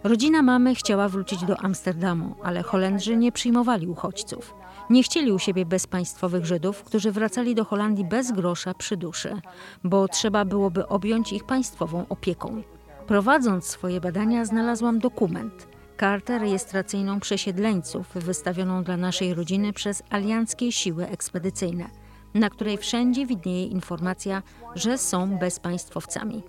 Rodzina 0.05 0.43
mamy 0.43 0.75
chciała 0.75 1.09
wrócić 1.09 1.45
do 1.45 1.57
Amsterdamu, 1.61 2.35
ale 2.43 2.63
Holendrzy 2.63 3.17
nie 3.17 3.33
przyjmowali 3.33 3.87
uchodźców. 3.87 4.55
Nie 4.91 5.03
chcieli 5.03 5.33
u 5.33 5.39
siebie 5.39 5.67
bezpaństwowych 5.67 6.47
Żydów, 6.47 6.85
którzy 6.85 7.13
wracali 7.13 7.55
do 7.55 7.65
Holandii 7.65 8.05
bez 8.05 8.33
grosza 8.33 8.75
przy 8.75 8.97
duszy, 8.97 9.41
bo 9.85 10.09
trzeba 10.09 10.45
byłoby 10.45 10.89
objąć 10.89 11.33
ich 11.33 11.45
państwową 11.45 12.05
opieką. 12.09 12.63
Prowadząc 13.07 13.67
swoje 13.67 14.01
badania, 14.01 14.45
znalazłam 14.45 14.99
dokument, 14.99 15.69
kartę 15.97 16.39
rejestracyjną 16.39 17.21
przesiedleńców, 17.21 18.07
wystawioną 18.15 18.85
dla 18.85 18.97
naszej 18.97 19.35
rodziny 19.35 19.73
przez 19.73 20.03
alianckie 20.11 20.73
siły 20.73 21.09
ekspedycyjne, 21.09 21.91
na 22.35 22.51
której 22.51 22.79
wszędzie 22.79 23.27
widnieje 23.27 23.67
informacja, 23.67 24.43
że 24.75 24.99
są 24.99 25.39
bezpaństwowcami. 25.39 26.43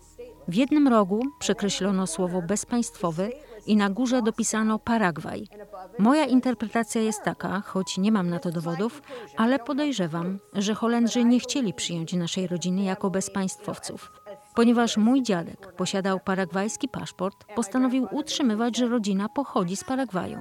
W 0.48 0.56
jednym 0.56 0.88
rogu 0.88 1.22
przekreślono 1.40 2.08
słowo 2.08 2.42
bezpaństwowy 2.42 3.32
i 3.66 3.76
na 3.76 3.90
górze 3.90 4.22
dopisano 4.22 4.80
Paragwaj. 4.80 5.48
Moja 6.00 6.26
interpretacja 6.26 7.02
jest 7.02 7.24
taka, 7.24 7.62
choć 7.62 7.98
nie 7.98 8.12
mam 8.12 8.30
na 8.30 8.40
to 8.40 8.52
dowodów, 8.52 9.02
ale 9.38 9.60
podejrzewam, 9.60 10.40
że 10.54 10.76
Holendrzy 10.76 11.24
nie 11.24 11.40
chcieli 11.40 11.74
przyjąć 11.74 12.14
naszej 12.14 12.48
rodziny 12.48 12.84
jako 12.84 13.10
bezpaństwowców. 13.10 14.12
Ponieważ 14.56 14.98
mój 14.98 15.24
dziadek 15.24 15.74
posiadał 15.74 16.20
paragwajski 16.20 16.88
paszport, 16.88 17.46
postanowił 17.56 18.08
utrzymywać, 18.12 18.78
że 18.78 18.88
rodzina 18.88 19.30
pochodzi 19.30 19.76
z 19.76 19.84
Paragwaju. 19.84 20.40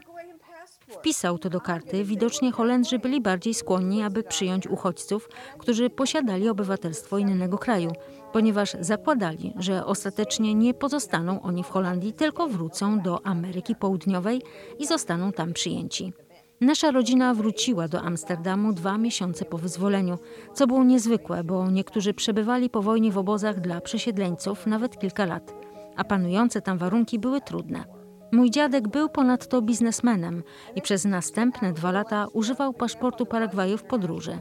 Wpisał 0.88 1.38
to 1.38 1.50
do 1.50 1.60
karty. 1.60 2.04
Widocznie 2.04 2.52
Holendrzy 2.52 2.98
byli 2.98 3.20
bardziej 3.20 3.54
skłonni, 3.54 4.02
aby 4.02 4.22
przyjąć 4.22 4.66
uchodźców, 4.66 5.28
którzy 5.58 5.90
posiadali 5.90 6.48
obywatelstwo 6.48 7.18
innego 7.18 7.58
kraju, 7.58 7.92
ponieważ 8.34 8.76
zakładali, 8.80 9.54
że 9.58 9.86
ostatecznie 9.86 10.54
nie 10.54 10.74
pozostaną 10.74 11.42
oni 11.42 11.64
w 11.64 11.68
Holandii, 11.68 12.12
tylko 12.12 12.48
wrócą 12.48 13.00
do 13.00 13.26
Ameryki 13.26 13.74
Południowej 13.74 14.42
i 14.78 14.86
zostaną 14.86 15.32
tam 15.32 15.52
przyjęci. 15.52 16.12
Nasza 16.60 16.90
rodzina 16.90 17.34
wróciła 17.34 17.88
do 17.88 18.02
Amsterdamu 18.02 18.72
dwa 18.72 18.98
miesiące 18.98 19.44
po 19.44 19.58
wyzwoleniu, 19.58 20.18
co 20.54 20.66
było 20.66 20.84
niezwykłe, 20.84 21.44
bo 21.44 21.70
niektórzy 21.70 22.14
przebywali 22.14 22.70
po 22.70 22.82
wojnie 22.82 23.12
w 23.12 23.18
obozach 23.18 23.60
dla 23.60 23.80
przesiedleńców 23.80 24.66
nawet 24.66 24.98
kilka 24.98 25.24
lat, 25.24 25.54
a 25.96 26.04
panujące 26.04 26.60
tam 26.60 26.78
warunki 26.78 27.18
były 27.18 27.40
trudne. 27.40 27.84
Mój 28.32 28.50
dziadek 28.50 28.88
był 28.88 29.08
ponadto 29.08 29.62
biznesmenem 29.62 30.42
i 30.76 30.82
przez 30.82 31.04
następne 31.04 31.72
dwa 31.72 31.92
lata 31.92 32.26
używał 32.32 32.72
paszportu 32.72 33.26
Paragwaju 33.26 33.78
w 33.78 33.84
podróży. 33.84 34.38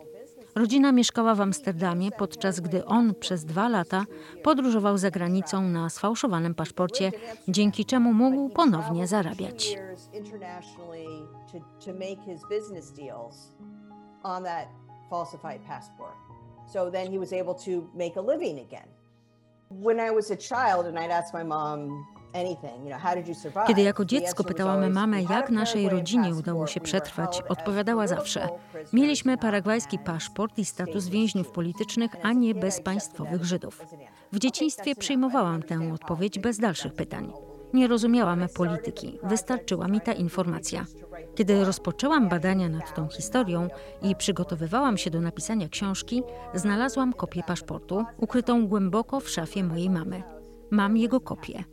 Rodzina 0.55 0.91
mieszkała 0.91 1.35
w 1.35 1.41
Amsterdamie, 1.41 2.11
podczas 2.11 2.59
gdy 2.59 2.85
on 2.85 3.15
przez 3.15 3.45
dwa 3.45 3.69
lata 3.69 4.05
podróżował 4.43 4.97
za 4.97 5.11
granicą 5.11 5.61
na 5.61 5.89
sfałszowanym 5.89 6.55
paszporcie, 6.55 7.11
dzięki 7.47 7.85
czemu 7.85 8.13
mógł 8.13 8.49
ponownie 8.49 9.07
zarabiać. 9.07 9.77
When 19.83 19.97
I 19.97 20.15
was 20.15 20.31
a 20.31 20.37
child 20.37 20.85
and 20.85 20.97
I'd 20.97 21.11
ask 21.11 21.33
my 21.33 21.43
mom, 21.43 22.05
kiedy 23.67 23.81
jako 23.81 24.05
dziecko 24.05 24.43
pytałam 24.43 24.93
mamę, 24.93 25.21
jak 25.21 25.49
naszej 25.49 25.89
rodzinie 25.89 26.35
udało 26.35 26.67
się 26.67 26.81
przetrwać, 26.81 27.41
odpowiadała 27.49 28.07
zawsze: 28.07 28.49
Mieliśmy 28.93 29.37
paragwajski 29.37 29.99
paszport 29.99 30.57
i 30.59 30.65
status 30.65 31.07
więźniów 31.07 31.51
politycznych, 31.51 32.11
a 32.23 32.33
nie 32.33 32.55
bezpaństwowych 32.55 33.45
Żydów. 33.45 33.85
W 34.31 34.39
dzieciństwie 34.39 34.95
przyjmowałam 34.95 35.63
tę 35.63 35.93
odpowiedź 35.93 36.39
bez 36.39 36.59
dalszych 36.59 36.93
pytań. 36.93 37.33
Nie 37.73 37.87
rozumiałam 37.87 38.47
polityki, 38.55 39.19
wystarczyła 39.23 39.87
mi 39.87 40.01
ta 40.01 40.13
informacja. 40.13 40.85
Kiedy 41.35 41.65
rozpoczęłam 41.65 42.29
badania 42.29 42.69
nad 42.69 42.95
tą 42.95 43.07
historią 43.07 43.67
i 44.01 44.15
przygotowywałam 44.15 44.97
się 44.97 45.09
do 45.09 45.21
napisania 45.21 45.69
książki, 45.69 46.23
znalazłam 46.53 47.13
kopię 47.13 47.43
paszportu, 47.47 48.05
ukrytą 48.17 48.67
głęboko 48.67 49.19
w 49.19 49.29
szafie 49.29 49.63
mojej 49.63 49.89
mamy. 49.89 50.23
Mam 50.71 50.97
jego 50.97 51.19
kopię 51.19 51.63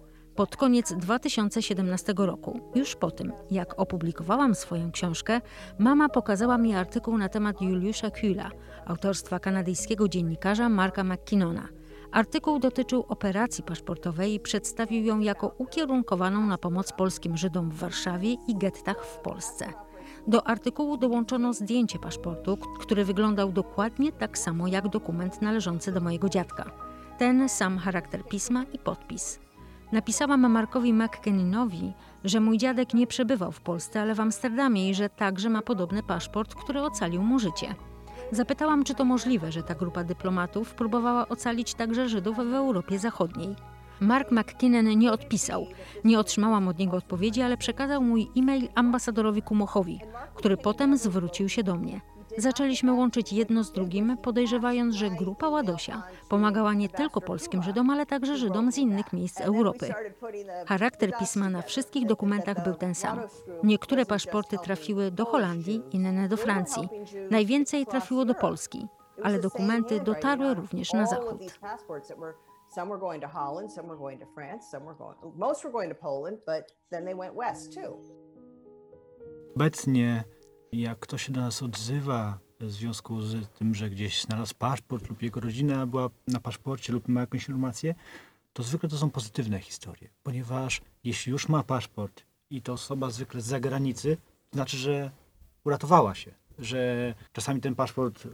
pod 0.40 0.57
koniec 0.57 0.92
2017 0.92 2.14
roku, 2.16 2.61
już 2.74 2.96
po 2.96 3.11
tym, 3.11 3.33
jak 3.50 3.81
opublikowałam 3.81 4.55
swoją 4.55 4.92
książkę, 4.92 5.40
mama 5.79 6.09
pokazała 6.09 6.59
mi 6.59 6.74
artykuł 6.74 7.18
na 7.18 7.29
temat 7.29 7.62
Juliusza 7.62 8.09
Kühla, 8.09 8.50
autorstwa 8.87 9.38
kanadyjskiego 9.38 10.09
dziennikarza 10.09 10.68
Marka 10.68 11.05
McKinnona. 11.05 11.68
Artykuł 12.12 12.59
dotyczył 12.59 13.05
operacji 13.09 13.64
paszportowej 13.64 14.35
i 14.35 14.40
przedstawił 14.40 15.05
ją 15.05 15.20
jako 15.20 15.55
ukierunkowaną 15.59 16.46
na 16.46 16.59
pomoc 16.59 16.92
polskim 16.92 17.37
Żydom 17.37 17.70
w 17.70 17.76
Warszawie 17.79 18.33
i 18.48 18.57
gettach 18.57 19.05
w 19.07 19.18
Polsce. 19.18 19.66
Do 20.26 20.46
artykułu 20.46 20.96
dołączono 20.96 21.53
zdjęcie 21.53 21.98
paszportu, 21.98 22.59
który 22.81 23.05
wyglądał 23.05 23.53
dokładnie 23.53 24.12
tak 24.12 24.38
samo 24.38 24.68
jak 24.68 24.88
dokument 24.88 25.42
należący 25.42 25.92
do 25.92 26.00
mojego 26.00 26.29
dziadka. 26.29 26.70
Ten 27.18 27.48
sam 27.48 27.79
charakter 27.79 28.24
pisma 28.24 28.64
i 28.72 28.79
podpis. 28.79 29.49
Napisałam 29.92 30.53
Markowi 30.53 30.92
McKenninowi, 30.92 31.92
że 32.24 32.40
mój 32.40 32.59
dziadek 32.59 32.94
nie 32.94 33.07
przebywał 33.07 33.53
w 33.53 33.61
Polsce, 33.61 34.00
ale 34.00 34.14
w 34.14 34.20
Amsterdamie 34.20 34.90
i 34.90 34.94
że 34.94 35.09
także 35.09 35.50
ma 35.50 35.62
podobny 35.62 36.03
paszport, 36.03 36.55
który 36.55 36.83
ocalił 36.83 37.22
mu 37.22 37.38
życie. 37.38 37.74
Zapytałam, 38.33 38.85
czy 38.85 38.94
to 38.94 39.05
możliwe, 39.05 39.53
że 39.53 39.62
ta 39.62 39.74
grupa 39.74 40.05
dyplomatów 40.05 40.74
próbowała 40.74 41.29
ocalić 41.29 41.74
także 41.74 42.09
Żydów 42.09 42.37
w 42.37 42.55
Europie 42.55 42.98
Zachodniej. 42.98 43.57
Mark 44.00 44.31
McKinnon 44.31 44.98
nie 44.98 45.12
odpisał. 45.12 45.66
Nie 46.05 46.18
otrzymałam 46.18 46.68
od 46.68 46.79
niego 46.79 46.96
odpowiedzi, 46.96 47.42
ale 47.42 47.57
przekazał 47.57 48.03
mój 48.03 48.31
e-mail 48.37 48.68
ambasadorowi 48.74 49.43
Kumochowi, 49.43 50.01
który 50.34 50.57
potem 50.57 50.97
zwrócił 50.97 51.49
się 51.49 51.62
do 51.62 51.74
mnie. 51.74 52.01
Zaczęliśmy 52.39 52.93
łączyć 52.93 53.33
jedno 53.33 53.64
z 53.64 53.72
drugim, 53.72 54.16
podejrzewając, 54.16 54.95
że 54.95 55.11
grupa 55.11 55.49
Ładosia 55.49 56.03
pomagała 56.28 56.74
nie 56.74 56.89
tylko 56.89 57.20
polskim 57.20 57.62
Żydom, 57.62 57.91
ale 57.91 58.07
także 58.07 58.37
Żydom 58.37 58.72
z 58.72 58.78
innych 58.78 59.12
miejsc 59.12 59.41
Europy. 59.41 59.95
Charakter 60.66 61.18
pisma 61.18 61.51
na 61.51 61.62
wszystkich 61.62 62.07
dokumentach 62.07 62.64
był 62.64 62.74
ten 62.74 62.95
sam. 62.95 63.20
Niektóre 63.62 64.07
paszporty 64.07 64.59
trafiły 64.59 65.11
do 65.11 65.24
Holandii, 65.24 65.83
inne 65.91 66.28
do 66.28 66.37
Francji. 66.37 66.89
Najwięcej 67.31 67.87
trafiło 67.87 68.24
do 68.24 68.35
Polski, 68.35 68.87
ale 69.22 69.39
dokumenty 69.39 70.01
dotarły 70.01 70.55
również 70.55 70.93
na 70.93 71.07
zachód. 71.07 71.43
Some 72.74 72.91
were 72.91 73.01
going 73.01 73.22
to 73.22 73.28
Holland, 73.28 73.72
some 73.72 73.89
were 73.89 73.99
going 73.99 74.20
to 74.20 74.26
France, 74.26 74.70
some 74.70 74.87
were 74.87 74.95
going, 74.95 75.16
most 75.37 75.64
were 75.64 75.72
going 75.72 75.93
to 75.93 76.01
Poland, 76.01 76.39
but 76.47 76.76
then 76.91 77.05
they 77.05 77.14
went 77.14 77.35
west 77.35 77.74
too. 77.74 77.99
Obecnie 79.57 80.24
jak 80.72 80.98
ktoś 80.98 81.26
się 81.26 81.32
do 81.32 81.40
nas 81.40 81.62
odzywa 81.62 82.38
w 82.60 82.70
związku 82.70 83.22
z 83.22 83.48
tym, 83.48 83.74
że 83.74 83.90
gdzieś 83.90 84.22
znalazł 84.22 84.54
paszport 84.54 85.08
lub 85.08 85.22
jego 85.22 85.40
rodzina 85.40 85.86
była 85.86 86.10
na 86.26 86.40
paszporcie 86.40 86.92
lub 86.92 87.08
ma 87.08 87.20
jakąś 87.20 87.48
informację, 87.48 87.94
to 88.52 88.62
zwykle 88.62 88.88
to 88.88 88.96
są 88.96 89.10
pozytywne 89.10 89.60
historie, 89.60 90.08
ponieważ 90.22 90.80
jeśli 91.04 91.32
już 91.32 91.48
ma 91.48 91.62
paszport 91.62 92.22
i 92.50 92.62
to 92.62 92.72
osoba 92.72 93.10
zwykle 93.10 93.40
z 93.40 93.46
zagranicy, 93.46 94.16
to 94.50 94.56
znaczy, 94.56 94.76
że 94.76 95.10
uratowała 95.64 96.14
się, 96.14 96.34
że 96.58 97.14
czasami 97.32 97.60
ten 97.60 97.74
paszport 97.74 98.28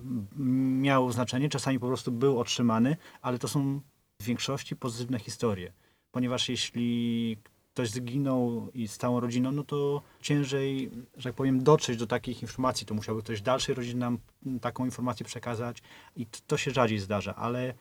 miał 0.80 1.12
znaczenie, 1.12 1.48
czasami 1.48 1.78
po 1.78 1.86
prostu 1.86 2.12
był 2.12 2.40
otrzymany, 2.40 2.96
ale 3.22 3.38
to 3.38 3.48
są 3.48 3.80
w 4.20 4.24
większości 4.24 4.76
pozytywne 4.76 5.18
historie, 5.18 5.72
ponieważ 6.10 6.48
jeśli 6.48 7.36
ktoś 7.76 7.90
zginął 7.90 8.68
i 8.74 8.88
z 8.88 8.96
całą 8.96 9.20
rodziną, 9.20 9.52
no 9.52 9.64
to 9.64 10.02
ciężej, 10.20 10.90
że 11.16 11.28
tak 11.28 11.34
powiem, 11.34 11.62
dotrzeć 11.62 11.98
do 11.98 12.06
takich 12.06 12.42
informacji. 12.42 12.86
To 12.86 12.94
musiałby 12.94 13.22
ktoś 13.22 13.42
dalszej 13.42 13.74
rodziny 13.74 14.00
nam 14.00 14.18
taką 14.60 14.84
informację 14.84 15.26
przekazać 15.26 15.82
i 16.16 16.26
to 16.46 16.56
się 16.56 16.70
rzadziej 16.70 16.98
zdarza, 16.98 17.34
ale 17.34 17.74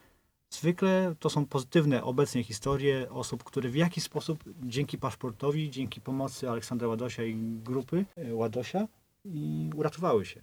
zwykle 0.50 1.14
to 1.20 1.30
są 1.30 1.46
pozytywne 1.46 2.04
obecnie 2.04 2.44
historie 2.44 3.10
osób, 3.10 3.44
które 3.44 3.68
w 3.68 3.74
jakiś 3.74 4.04
sposób 4.04 4.44
dzięki 4.62 4.98
paszportowi, 4.98 5.70
dzięki 5.70 6.00
pomocy 6.00 6.50
Aleksandra 6.50 6.88
Ładosia 6.88 7.24
i 7.24 7.34
grupy 7.64 8.04
e, 8.16 8.34
Ładosia 8.34 8.88
i 9.24 9.70
uratowały 9.74 10.24
się. 10.24 10.42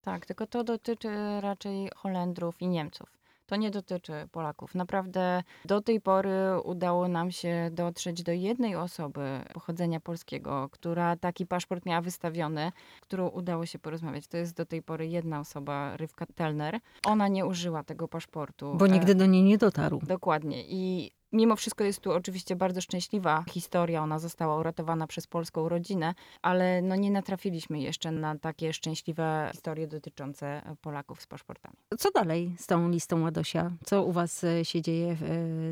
Tak, 0.00 0.26
tylko 0.26 0.46
to 0.46 0.64
dotyczy 0.64 1.08
raczej 1.40 1.90
Holendrów 1.96 2.62
i 2.62 2.68
Niemców 2.68 3.19
to 3.50 3.56
nie 3.56 3.70
dotyczy 3.70 4.12
Polaków. 4.32 4.74
Naprawdę 4.74 5.42
do 5.64 5.80
tej 5.80 6.00
pory 6.00 6.60
udało 6.64 7.08
nam 7.08 7.30
się 7.30 7.70
dotrzeć 7.72 8.22
do 8.22 8.32
jednej 8.32 8.76
osoby 8.76 9.40
pochodzenia 9.54 10.00
polskiego, 10.00 10.68
która 10.72 11.16
taki 11.16 11.46
paszport 11.46 11.86
miała 11.86 12.00
wystawiony, 12.00 12.72
którą 13.00 13.28
udało 13.28 13.66
się 13.66 13.78
porozmawiać. 13.78 14.26
To 14.26 14.36
jest 14.36 14.56
do 14.56 14.66
tej 14.66 14.82
pory 14.82 15.06
jedna 15.06 15.40
osoba, 15.40 15.96
Rywka 15.96 16.26
Telner. 16.34 16.80
Ona 17.06 17.28
nie 17.28 17.46
użyła 17.46 17.84
tego 17.84 18.08
paszportu. 18.08 18.74
Bo 18.74 18.86
nigdy 18.86 19.14
do 19.14 19.26
niej 19.26 19.42
nie 19.42 19.58
dotarł. 19.58 20.00
Dokładnie. 20.06 20.64
I 20.66 21.12
Mimo 21.32 21.56
wszystko 21.56 21.84
jest 21.84 22.00
tu 22.00 22.12
oczywiście 22.12 22.56
bardzo 22.56 22.80
szczęśliwa 22.80 23.44
historia. 23.50 24.02
Ona 24.02 24.18
została 24.18 24.56
uratowana 24.56 25.06
przez 25.06 25.26
polską 25.26 25.68
rodzinę, 25.68 26.14
ale 26.42 26.82
no 26.82 26.96
nie 26.96 27.10
natrafiliśmy 27.10 27.80
jeszcze 27.80 28.10
na 28.12 28.38
takie 28.38 28.72
szczęśliwe 28.72 29.50
historie 29.52 29.86
dotyczące 29.86 30.62
Polaków 30.80 31.22
z 31.22 31.26
paszportami. 31.26 31.76
Co 31.98 32.10
dalej 32.10 32.54
z 32.58 32.66
tą 32.66 32.88
listą 32.88 33.22
Ładosia? 33.22 33.70
Co 33.84 34.04
u 34.04 34.12
was 34.12 34.44
e, 34.44 34.64
się 34.64 34.82
dzieje 34.82 35.12
e, 35.12 35.16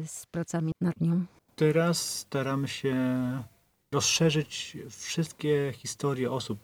z 0.07 0.27
pracami 0.27 0.73
nad 0.81 1.01
nią? 1.01 1.25
Teraz 1.57 2.19
staramy 2.19 2.69
się 2.69 2.95
rozszerzyć 3.93 4.77
wszystkie 4.91 5.73
historie 5.77 6.33
osób, 6.33 6.59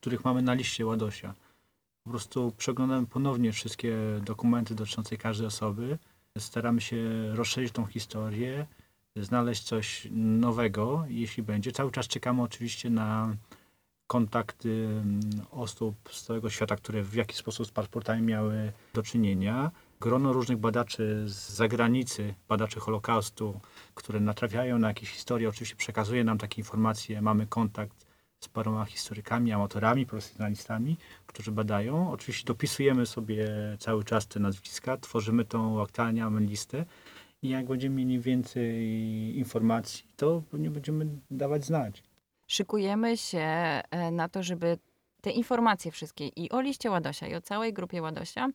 których 0.00 0.24
mamy 0.24 0.42
na 0.42 0.54
liście 0.54 0.86
Ładosia. 0.86 1.34
Po 2.04 2.10
prostu 2.10 2.52
przeglądamy 2.56 3.06
ponownie 3.06 3.52
wszystkie 3.52 3.96
dokumenty 4.22 4.74
dotyczące 4.74 5.16
każdej 5.16 5.46
osoby 5.46 5.98
staramy 6.38 6.80
się 6.80 6.96
rozszerzyć 7.34 7.72
tą 7.72 7.86
historię, 7.86 8.66
znaleźć 9.16 9.62
coś 9.62 10.08
nowego, 10.10 11.04
jeśli 11.08 11.42
będzie. 11.42 11.72
Cały 11.72 11.90
czas 11.90 12.08
czekamy 12.08 12.42
oczywiście 12.42 12.90
na 12.90 13.36
kontakty 14.06 14.88
osób 15.50 15.94
z 16.10 16.22
całego 16.22 16.50
świata, 16.50 16.76
które 16.76 17.02
w 17.02 17.14
jakiś 17.14 17.36
sposób 17.36 17.66
z 17.66 17.70
paszportami 17.70 18.22
miały 18.22 18.72
do 18.94 19.02
czynienia. 19.02 19.70
Grono 20.00 20.32
różnych 20.32 20.58
badaczy 20.58 21.24
z 21.26 21.50
zagranicy, 21.50 22.34
badaczy 22.48 22.80
Holokaustu, 22.80 23.60
które 23.94 24.20
natrafiają 24.20 24.78
na 24.78 24.88
jakieś 24.88 25.10
historie, 25.10 25.48
oczywiście 25.48 25.76
przekazuje 25.76 26.24
nam 26.24 26.38
takie 26.38 26.60
informacje, 26.60 27.22
mamy 27.22 27.46
kontakt 27.46 28.07
z 28.40 28.48
paroma 28.48 28.84
historykami, 28.84 29.52
amatorami, 29.52 30.06
profesjonalistami, 30.06 30.96
którzy 31.26 31.52
badają. 31.52 32.10
Oczywiście 32.10 32.46
dopisujemy 32.46 33.06
sobie 33.06 33.46
cały 33.78 34.04
czas 34.04 34.26
te 34.26 34.40
nazwiska, 34.40 34.96
tworzymy 34.96 35.44
tą, 35.44 35.74
uaktualniamy 35.74 36.40
listę 36.40 36.84
i 37.42 37.48
jak 37.48 37.66
będziemy 37.66 37.96
mieli 37.96 38.20
więcej 38.20 39.38
informacji, 39.38 40.04
to 40.16 40.42
nie 40.52 40.70
będziemy 40.70 41.06
dawać 41.30 41.64
znać. 41.64 42.02
Szykujemy 42.46 43.16
się 43.16 43.38
e, 43.38 43.82
na 44.10 44.28
to, 44.28 44.42
żeby 44.42 44.78
te 45.20 45.30
informacje 45.30 45.92
wszystkie 45.92 46.28
i 46.28 46.50
o 46.50 46.60
liście 46.60 46.90
Ładosia, 46.90 47.26
i 47.26 47.34
o 47.34 47.40
całej 47.40 47.72
grupie 47.72 48.02
Ładosia 48.02 48.48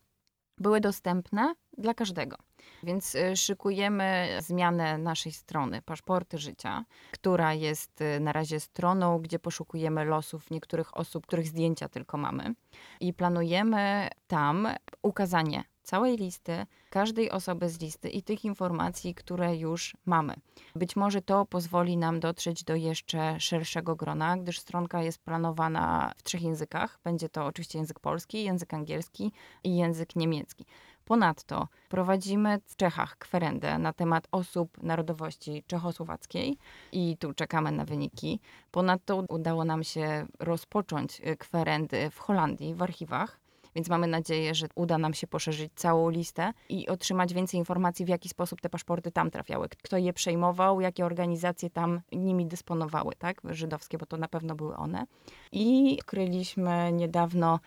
były 0.58 0.82
dostępne 0.82 1.54
dla 1.78 1.94
każdego. 1.94 2.38
Więc 2.84 3.16
y, 3.16 3.36
szykujemy 3.36 4.38
zmianę 4.40 4.98
naszej 4.98 5.32
strony 5.32 5.82
Paszporty 5.82 6.38
Życia, 6.38 6.86
która 7.12 7.54
jest 7.54 8.02
y, 8.02 8.20
na 8.20 8.32
razie 8.32 8.60
stroną, 8.60 9.20
gdzie 9.20 9.40
poszukujemy 9.40 10.06
losów 10.06 10.52
niektórych 10.52 10.98
osób, 10.98 11.28
których 11.28 11.48
zdjęcia 11.48 11.90
tylko 11.90 12.18
mamy. 12.18 12.56
I 13.00 13.14
planujemy 13.14 14.10
tam 14.28 14.68
ukazanie 15.02 15.64
całej 15.84 16.18
listy, 16.18 16.66
każdej 16.90 17.32
osoby 17.32 17.70
z 17.70 17.82
listy 17.82 18.10
i 18.10 18.24
tych 18.24 18.46
informacji, 18.46 19.16
które 19.16 19.56
już 19.58 19.98
mamy. 20.06 20.34
Być 20.76 20.96
może 20.96 21.22
to 21.22 21.46
pozwoli 21.46 21.98
nam 21.98 22.20
dotrzeć 22.20 22.64
do 22.64 22.76
jeszcze 22.76 23.40
szerszego 23.40 23.96
grona, 23.96 24.38
gdyż 24.38 24.60
stronka 24.60 25.04
jest 25.04 25.24
planowana 25.24 26.14
w 26.18 26.24
trzech 26.24 26.42
językach. 26.42 27.00
Będzie 27.04 27.30
to 27.30 27.46
oczywiście 27.46 27.80
język 27.80 28.00
polski, 28.00 28.44
język 28.44 28.74
angielski 28.74 29.32
i 29.64 29.76
język 29.76 30.16
niemiecki. 30.16 30.66
Ponadto 31.06 31.68
prowadzimy 31.89 32.60
w 32.66 32.76
Czechach 32.76 33.18
kwerendę 33.18 33.78
na 33.78 33.93
temat 33.93 34.28
osób 34.32 34.84
narodowości 34.84 35.64
czechosłowackiej 35.68 36.58
i 36.91 37.18
tu 37.18 37.34
czekamy 37.34 37.72
na 37.72 37.86
wyniki. 37.86 38.39
Ponadto 38.72 39.24
udało 39.30 39.66
nam 39.66 39.84
się 39.84 40.26
rozpocząć 40.39 41.22
kwerendy 41.39 42.10
w 42.10 42.20
Holandii 42.20 42.76
w 42.76 42.82
archiwach. 42.82 43.43
Więc 43.76 43.89
mamy 43.89 44.08
nadzieję, 44.08 44.56
że 44.56 44.68
uda 44.76 44.97
nam 44.97 45.14
się 45.14 45.28
poszerzyć 45.28 45.72
całą 45.76 46.10
listę 46.10 46.54
i 46.70 46.88
otrzymać 46.88 47.34
więcej 47.34 47.58
informacji, 47.58 48.06
w 48.06 48.10
jaki 48.10 48.30
sposób 48.30 48.62
te 48.62 48.70
paszporty 48.70 49.12
tam 49.12 49.32
trafiały, 49.32 49.70
kto 49.70 49.97
je 49.97 50.14
przejmował, 50.14 50.82
jakie 50.82 51.06
organizacje 51.06 51.70
tam 51.70 52.01
nimi 52.12 52.45
dysponowały, 52.45 53.14
tak, 53.18 53.41
żydowskie, 53.49 53.97
bo 53.97 54.06
to 54.06 54.18
na 54.18 54.28
pewno 54.28 54.56
były 54.56 54.76
one. 54.76 55.06
I 55.51 55.97
kryliśmy 56.06 56.91
niedawno 56.91 57.60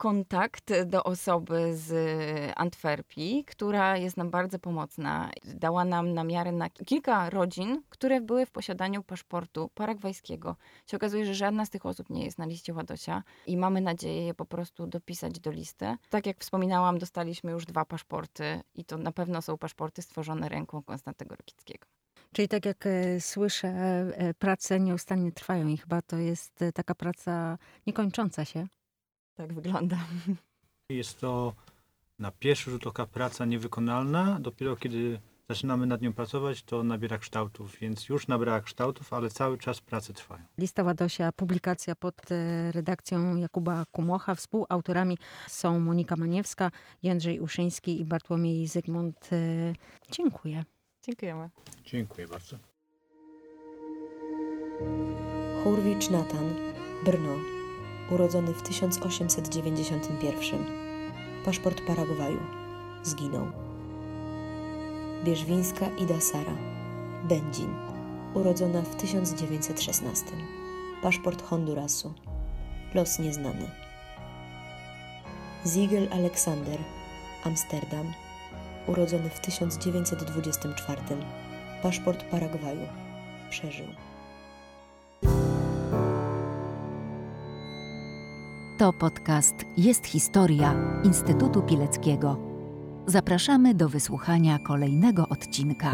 kontakt 0.00 0.72
do 0.86 1.04
osoby 1.04 1.76
z 1.76 1.92
Antwerpii, 2.56 3.44
która 3.44 3.96
jest 3.96 4.16
nam 4.16 4.30
bardzo 4.30 4.58
pomocna. 4.58 5.30
Dała 5.44 5.84
nam 5.84 6.14
na 6.14 6.24
miarę 6.24 6.52
na 6.52 6.70
kilka 6.70 7.30
rodzin, 7.30 7.82
które 7.88 8.20
były 8.20 8.46
w 8.46 8.50
posiadaniu 8.50 9.02
paszportu 9.02 9.70
paragwajskiego. 9.74 10.56
Się 10.86 10.96
okazuje, 10.96 11.26
że 11.26 11.34
żadna 11.34 11.66
z 11.66 11.70
tych 11.70 11.86
osób 11.86 12.10
nie 12.10 12.24
jest 12.24 12.38
na 12.38 12.46
liście 12.46 12.74
Ładosia 12.74 13.22
i 13.46 13.56
mamy 13.56 13.80
nadzieję 13.80 14.26
je 14.26 14.34
po 14.34 14.46
prostu 14.46 14.86
dopisać 14.86 15.40
do 15.40 15.50
listy. 15.50 15.96
Tak 16.10 16.26
jak 16.26 16.38
wspominałam, 16.38 16.98
dostaliśmy 16.98 17.52
już 17.52 17.66
dwa 17.66 17.84
paszporty 17.84 18.60
i 18.74 18.84
to 18.84 18.98
na 18.98 19.12
pewno 19.12 19.42
są 19.42 19.58
paszporty 19.58 20.02
stworzone 20.02 20.48
ręką 20.48 20.82
Konstantego 20.82 21.36
Rokickiego. 21.36 21.86
Czyli 22.32 22.48
tak 22.48 22.66
jak 22.66 22.86
e, 22.86 23.20
słyszę, 23.20 23.68
e, 23.68 24.34
prace 24.34 24.80
nieustannie 24.80 25.32
trwają 25.32 25.68
i 25.68 25.76
chyba 25.76 26.02
to 26.02 26.16
jest 26.16 26.64
taka 26.74 26.94
praca 26.94 27.58
niekończąca 27.86 28.44
się 28.44 28.66
tak 29.40 29.52
wygląda. 29.52 29.98
Jest 30.90 31.20
to 31.20 31.54
na 32.18 32.30
pierwszy 32.30 32.70
rzut 32.70 32.86
oka 32.86 33.06
praca 33.06 33.44
niewykonalna. 33.44 34.38
Dopiero 34.40 34.76
kiedy 34.76 35.20
zaczynamy 35.48 35.86
nad 35.86 36.02
nią 36.02 36.12
pracować, 36.12 36.62
to 36.62 36.82
nabiera 36.82 37.18
kształtów, 37.18 37.76
więc 37.80 38.08
już 38.08 38.28
nabrała 38.28 38.60
kształtów, 38.60 39.12
ale 39.12 39.30
cały 39.30 39.58
czas 39.58 39.80
prace 39.80 40.12
trwają. 40.12 40.42
Lista 40.58 40.82
Ładosia, 40.82 41.32
publikacja 41.32 41.94
pod 41.94 42.32
e, 42.32 42.72
redakcją 42.72 43.36
Jakuba 43.36 43.84
Kumocha. 43.92 44.34
Współautorami 44.34 45.18
są 45.48 45.80
Monika 45.80 46.16
Maniewska, 46.16 46.70
Jędrzej 47.02 47.40
Uszyński 47.40 48.00
i 48.00 48.04
Bartłomiej 48.04 48.66
Zygmunt. 48.66 49.30
E, 49.32 49.72
dziękuję. 50.10 50.64
Dziękujemy. 51.02 51.50
Dziękuję 51.84 52.28
bardzo. 52.28 52.56
Hurwicz 55.64 56.10
Natan, 56.10 56.54
Brno, 57.04 57.59
urodzony 58.10 58.54
w 58.54 58.62
1891. 58.62 60.64
Paszport 61.44 61.80
Paragwaju. 61.86 62.40
Zginął. 63.02 63.46
Bierzwińska 65.24 65.86
Ida 65.98 66.20
Sara, 66.20 66.56
Będzin, 67.24 67.74
urodzona 68.34 68.82
w 68.82 68.96
1916. 68.96 70.26
Paszport 71.02 71.42
Hondurasu. 71.42 72.12
Los 72.94 73.18
nieznany. 73.18 73.70
Ziegel 75.66 76.08
Aleksander, 76.12 76.78
Amsterdam, 77.44 78.12
urodzony 78.86 79.30
w 79.30 79.40
1924. 79.40 81.02
Paszport 81.82 82.24
Paragwaju. 82.24 82.86
Przeżył. 83.50 84.09
To 88.80 88.92
podcast 88.92 89.54
Jest 89.76 90.06
Historia 90.06 90.74
Instytutu 91.04 91.62
Pileckiego. 91.62 92.38
Zapraszamy 93.06 93.74
do 93.74 93.88
wysłuchania 93.88 94.58
kolejnego 94.58 95.28
odcinka. 95.28 95.92